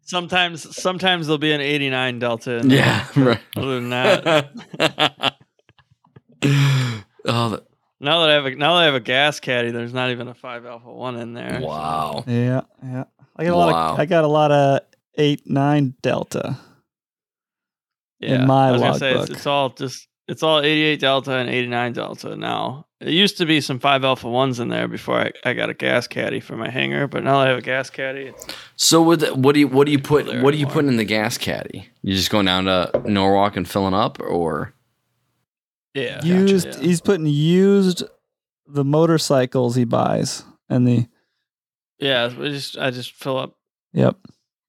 [0.02, 2.78] Sometimes sometimes there'll be an 89 Delta in there.
[2.78, 3.06] Yeah.
[3.18, 3.42] Right.
[3.58, 5.36] Other than that,
[6.44, 7.64] oh, that-
[8.00, 10.28] now that I have a now that I have a gas caddy, there's not even
[10.28, 11.60] a 5 Alpha 1 in there.
[11.62, 12.24] wow.
[12.28, 13.06] yeah, yeah.
[13.36, 14.82] I got a lot of I got a lot of
[15.18, 16.58] eight nine Delta.
[18.20, 18.42] Yeah.
[18.42, 19.38] in my I was gonna say, it's, logbook.
[19.38, 22.86] it's all just it's all 88 Delta and 89 Delta now.
[23.00, 25.74] It used to be some 5 Alpha 1s in there before I, I got a
[25.76, 29.02] gas caddy for my hangar, but now that I have a gas caddy, it's So
[29.04, 31.04] with the- what do you what do you put what are you putting in the
[31.06, 31.90] gas caddy?
[32.04, 34.74] You just going down to Norwalk and filling up, or
[35.98, 36.24] Yeah.
[36.24, 36.68] used.
[36.68, 36.80] yeah.
[36.80, 38.04] He's putting used
[38.68, 41.08] the motorcycles he buys and the
[42.00, 43.56] Yeah, we just I just fill up
[43.94, 44.18] yep.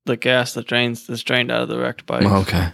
[0.06, 2.24] the gas that drains that's drained out of the wrecked bike.
[2.26, 2.70] Oh, okay.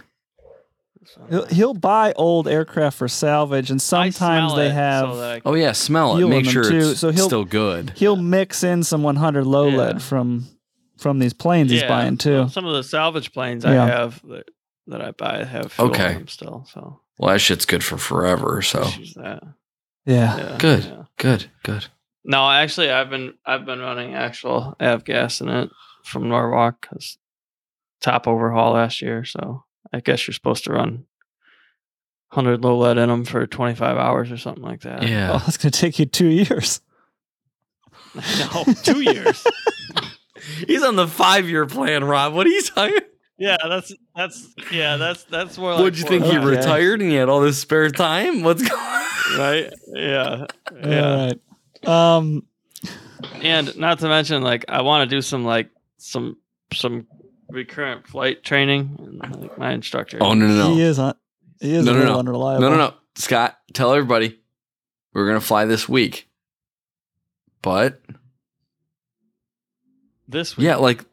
[1.31, 5.43] He'll, he'll buy old aircraft for salvage, and sometimes they have.
[5.45, 6.27] Oh yeah, smell it.
[6.27, 7.93] Make sure too, it's so he'll- still good.
[7.97, 10.47] he'll mix in some 100 low lead from
[10.99, 12.49] from these planes he's buying too.
[12.49, 13.83] Some of the salvage planes Yeah.
[13.83, 14.49] I have that,
[14.87, 16.15] that I buy have fuel in Okay.
[16.15, 16.67] them still.
[16.73, 18.61] So Well, that shit's good for forever.
[18.63, 18.81] So
[19.17, 19.43] that.
[20.07, 20.37] Yeah.
[20.37, 20.85] Yeah, Good.
[20.85, 21.03] yeah.
[21.19, 21.87] good, good.
[22.25, 25.71] No, actually, I've been I've been running actual av gas in it
[26.05, 27.19] from Norwalk because
[28.01, 29.25] top overhaul last year.
[29.25, 31.05] So I guess you're supposed to run
[32.33, 35.03] hundred low lead in them for 25 hours or something like that.
[35.05, 35.33] Yeah.
[35.35, 36.81] Oh, that's gonna take you two years.
[38.15, 39.45] no, two years.
[40.67, 42.35] He's on the five year plan, Rob.
[42.35, 42.99] What are you talking?
[43.45, 45.73] Yeah, that's that's yeah, that's that's more.
[45.73, 46.25] Like What'd you think?
[46.25, 46.57] He five, Okay.
[46.57, 48.43] retired and he had all this spare time?
[48.43, 49.39] What's going on?
[49.39, 49.73] right?
[49.89, 50.47] Yeah,
[50.85, 51.11] yeah.
[51.11, 51.27] All
[51.87, 52.17] right.
[52.19, 52.45] Um.
[53.43, 56.37] and not to mention like i want to do some like some
[56.73, 57.07] some
[57.51, 60.75] recurrent flight training and like my instructor Oh no, no, no!
[60.75, 61.15] He is on.
[61.61, 62.19] He is No, no, no.
[62.19, 62.63] unreliable.
[62.63, 62.95] no, no, no.
[63.17, 64.39] Scott, tell everybody
[65.13, 66.29] we're gonna fly this week.
[67.63, 68.01] But
[70.29, 71.05] this week yeah, like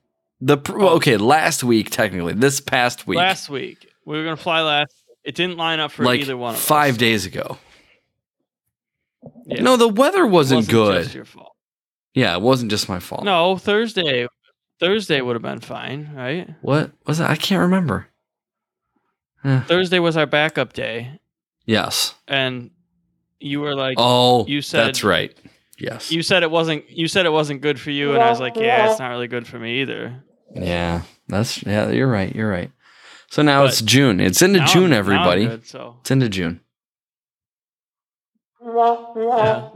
[0.41, 4.61] the well, okay, last week technically, this past week, last week we were gonna fly
[4.61, 6.97] last it didn't line up for like either one of five us.
[6.97, 7.57] days ago.
[9.45, 9.61] Yeah.
[9.61, 11.03] No, the weather It wasn't, good.
[11.03, 11.55] just your fault.
[12.15, 13.23] yeah, it wasn't just my fault.
[13.23, 14.27] no thursday
[14.79, 17.29] thursday would have been fine right what was it?
[17.29, 18.07] I can't remember.
[19.43, 21.19] Eh, thursday was our backup day
[21.65, 22.15] yes.
[22.27, 22.71] and
[23.39, 25.35] you were like Oh, you said- that's right.
[25.77, 26.11] Yes.
[26.11, 28.55] you said it wasn't you said it wasn't good for you and i was like
[28.55, 30.23] yeah it's not really good for me either
[30.55, 31.89] Yeah, that's yeah.
[31.89, 32.33] You're right.
[32.35, 32.71] You're right.
[33.29, 34.19] So now But it's June.
[34.19, 35.45] It's into June, I'm everybody.
[35.45, 36.59] good, so It's into June.
[38.63, 39.69] Yeah,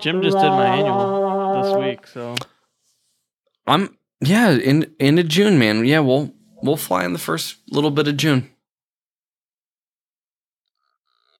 [0.00, 2.34] Jim just did my annual this week, so
[3.66, 5.84] I'm yeah in into June, man.
[5.86, 8.50] Yeah, we'll we'll fly in the first little bit of June.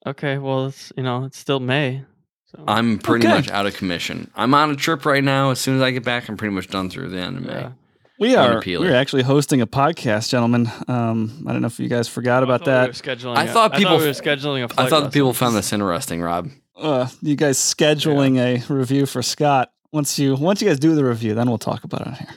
[0.06, 0.38] okay.
[0.38, 2.04] Well, it's you know it's still May,
[2.46, 3.34] so I'm pretty Okay.
[3.36, 4.30] much out of commission.
[4.34, 5.50] I'm on a trip right now.
[5.50, 7.52] As soon as I get back, I'm pretty much done through the end of May.
[7.52, 7.72] yeah.
[8.18, 8.62] We are.
[8.64, 10.70] We're actually hosting a podcast, gentlemen.
[10.88, 11.44] Um.
[11.46, 12.88] I don't know if you guys forgot I about we that.
[12.88, 13.36] were scheduling.
[13.36, 14.64] I a- thought people- we were scheduling a.
[14.64, 16.48] I flight thought the people found this interesting, Rob.
[16.76, 19.72] uh, you guys scheduling a review for Scott.
[19.92, 22.34] Once you once you guys do the review, then we'll talk about it on here.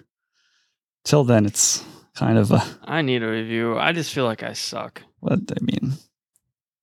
[1.05, 1.84] Till then, it's
[2.15, 3.77] kind of a I need a review.
[3.77, 5.01] I just feel like I suck.
[5.19, 5.93] what I mean.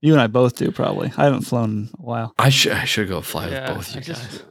[0.01, 1.12] You and I both do probably.
[1.16, 2.34] I haven't flown in a while.
[2.38, 4.42] I should I should go fly yeah, with both I you just, guys.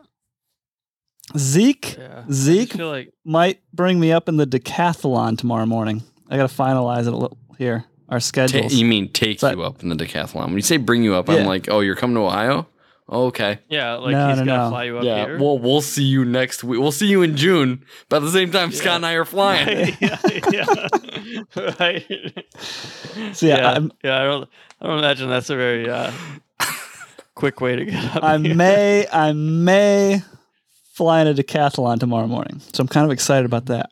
[1.38, 2.23] Zeke yeah.
[2.32, 2.73] Zeke?
[2.73, 6.03] Feel like might bring me up in the decathlon tomorrow morning.
[6.30, 7.86] I got to finalize it a little here.
[8.09, 8.73] Our Ta- schedules.
[8.73, 10.45] you mean take So- you up in the decathlon?
[10.45, 12.67] When you say bring you up, I'm like, oh, you're coming to Ohio?
[13.07, 13.59] Oh, okay.
[13.69, 14.69] yeah, like No, he's no, gonna no.
[14.69, 15.26] fly you up yeah.
[15.26, 15.38] here.
[15.39, 16.80] Well, we'll see you next week.
[16.80, 17.86] We'll see you in June.
[18.09, 18.78] But at the same time, Yeah.
[18.78, 19.95] Scott and I are flying.
[19.99, 20.17] yeah,
[20.51, 20.65] yeah,
[21.80, 22.03] right.
[23.34, 24.49] So, yeah, yeah, I'm- yeah, I don't,
[24.82, 26.11] I don't imagine that's a very uh,
[27.36, 28.23] quick way to get up.
[28.23, 28.55] I here.
[28.55, 30.23] may I may
[30.95, 32.61] fly in a decathlon tomorrow morning.
[32.73, 33.89] So I'm kind of excited about that.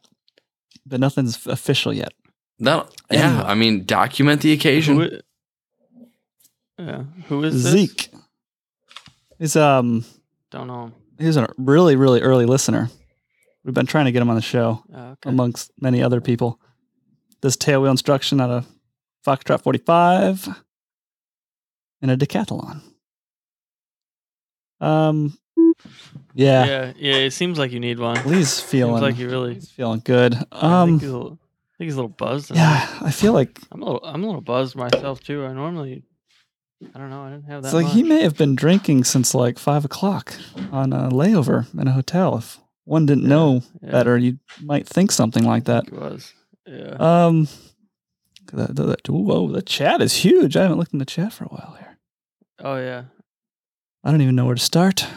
[0.85, 2.13] But nothing's official yet.
[2.59, 3.29] That, yeah.
[3.29, 3.43] Anyway.
[3.45, 4.97] I mean, document the occasion.
[4.99, 5.09] Who,
[6.77, 7.71] yeah, who is this?
[7.73, 8.09] Zeke.
[9.39, 10.05] He's um
[10.51, 10.91] Don't know.
[11.19, 12.89] he's a really really early listener.
[13.63, 15.29] We've been trying to get him on the show Oh, okay.
[15.29, 16.59] amongst many other people.
[17.41, 18.67] Does tailwheel instruction out of
[19.25, 20.49] Foxtrot 45
[22.01, 22.81] and a decathlon.
[24.81, 25.37] Um,
[26.33, 27.13] yeah, yeah, yeah.
[27.15, 28.15] It seems like you need one.
[28.27, 29.55] Lee's Seems feeling like you really.
[29.55, 30.35] he's feeling good.
[30.51, 32.51] I Um, think he's a little, I think he's a little buzzed.
[32.55, 35.45] yeah, I feel like I'm a little, I'm a little buzzed myself too.
[35.45, 36.03] I normally,
[36.93, 37.67] I don't know, I didn't have that.
[37.69, 37.93] it's like much.
[37.95, 40.33] he may have been drinking since like five o'clock
[40.71, 42.37] on a layover in a hotel.
[42.37, 45.87] If one didn't know Yeah, better, you might think something like that.
[45.87, 46.33] it was.
[46.65, 46.95] Yeah.
[46.99, 47.47] Um,
[48.51, 50.57] the, the, the- whoa, the chat is huge.
[50.57, 51.97] I haven't looked in the chat for a while here.
[52.59, 53.03] oh yeah.
[54.03, 55.07] I don't even know where to start.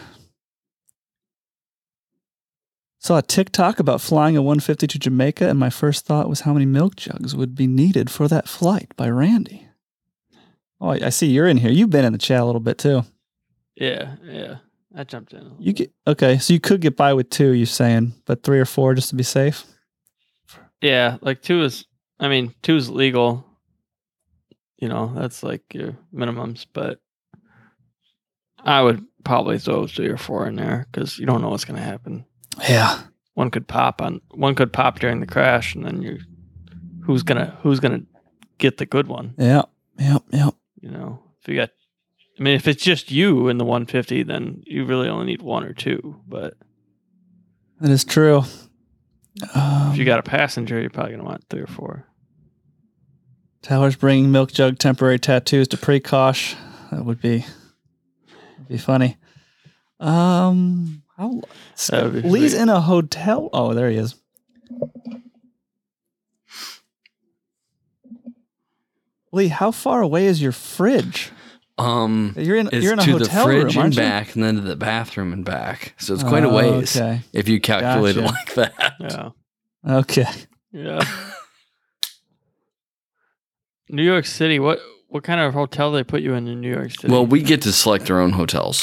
[3.07, 6.53] Saw a TikTok about flying a 150 to Jamaica, and my first thought was how
[6.53, 9.69] many milk jugs would be needed for that flight by Randy.
[10.81, 11.71] Oh, I, I see you're in here.
[11.71, 13.05] You've been in the chat a little bit too.
[13.77, 14.57] Yeah, yeah.
[14.93, 15.39] I jumped in.
[15.39, 17.53] a You get okay, so you could get by with two.
[17.53, 19.65] You're saying, but three or four just to be safe.
[20.81, 21.87] Yeah, like two is.
[22.19, 23.47] I mean, two is legal.
[24.79, 26.99] You know, that's like your minimums, but
[28.59, 31.79] I would probably throw three or four in there because you don't know what's going
[31.79, 32.27] to happen.
[32.69, 33.03] Yeah,
[33.35, 34.21] One could pop on.
[34.31, 36.19] One could pop during the crash, and then you,
[37.05, 38.03] who's gonna who's gonna
[38.59, 39.35] get the good one?
[39.39, 39.63] yeah,
[39.99, 40.51] yeah, yeah.
[40.81, 41.71] You know, if you got
[42.39, 45.65] I mean, if it's just you in the 150, then you really only need one
[45.65, 46.21] or two.
[46.29, 46.55] But
[47.81, 48.45] That is true.
[49.55, 52.07] Um, if you got a passenger, you're probably gonna want three or four.
[53.63, 56.55] Tyler's bringing milk jug temporary tattoos to Precosh.
[56.91, 57.45] That would be
[58.59, 59.17] would be funny.
[59.99, 61.41] Um, how
[61.89, 62.61] That would be Lee's sweet.
[62.63, 63.49] in a hotel.
[63.53, 64.15] Oh, there he is.
[69.33, 71.31] Lee, how far away is your fridge?
[71.79, 74.01] Um, You're in it's you're in a to the hotel fridge room, and aren't you?
[74.03, 75.95] back, and then to the bathroom and back.
[75.99, 77.21] So it's quite a Oh, ways Okay.
[77.35, 78.95] if you calculate it like that.
[78.99, 79.31] Yeah,
[79.87, 80.25] Okay.
[80.73, 81.05] yeah.
[83.91, 84.59] New York City.
[84.59, 87.13] What what kind of hotel they put you in in New York City?
[87.13, 88.83] Well, we get to select our own hotels.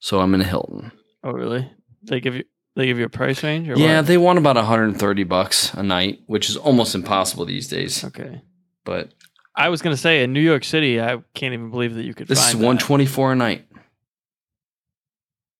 [0.00, 0.92] So I'm in a Hilton.
[1.24, 1.68] Oh really?
[2.04, 2.44] They give you
[2.76, 4.06] they give you a price range or Yeah, what?
[4.06, 8.04] they want about 130 bucks a night, which is almost impossible these days.
[8.04, 8.42] Okay.
[8.84, 9.12] But
[9.56, 12.28] I was gonna say in New York City, I can't even believe that you could.
[12.28, 12.66] this is find that.
[12.66, 13.66] 124 a night.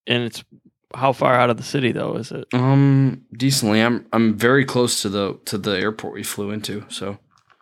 [0.07, 0.45] and it's
[0.95, 2.47] how far out of the city though is it?
[2.53, 3.81] Um, decently.
[3.81, 6.85] I'm I'm very close to the to the airport we flew into.
[6.89, 7.19] So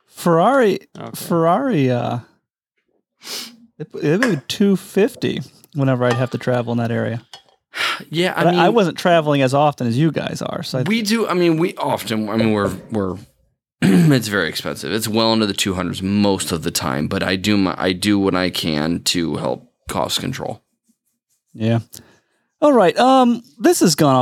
[0.06, 1.10] Ferrari Okay.
[1.14, 2.18] Ferrari uh
[3.78, 5.40] it, it would be 250
[5.74, 7.24] whenever I'd have to travel in that area.
[8.10, 10.62] yeah, I mean, I wasn't traveling as often as you guys are.
[10.62, 11.26] So I, we do.
[11.26, 12.28] I mean, we often.
[12.28, 13.16] I mean, we're we're.
[13.82, 14.92] it's very expensive.
[14.92, 18.16] It's well into the 200s most of the time, but I do my, I do
[18.18, 20.62] what I can to help cost control.
[21.52, 21.80] yeah.
[22.60, 22.96] All right.
[22.96, 24.20] Um this has gone off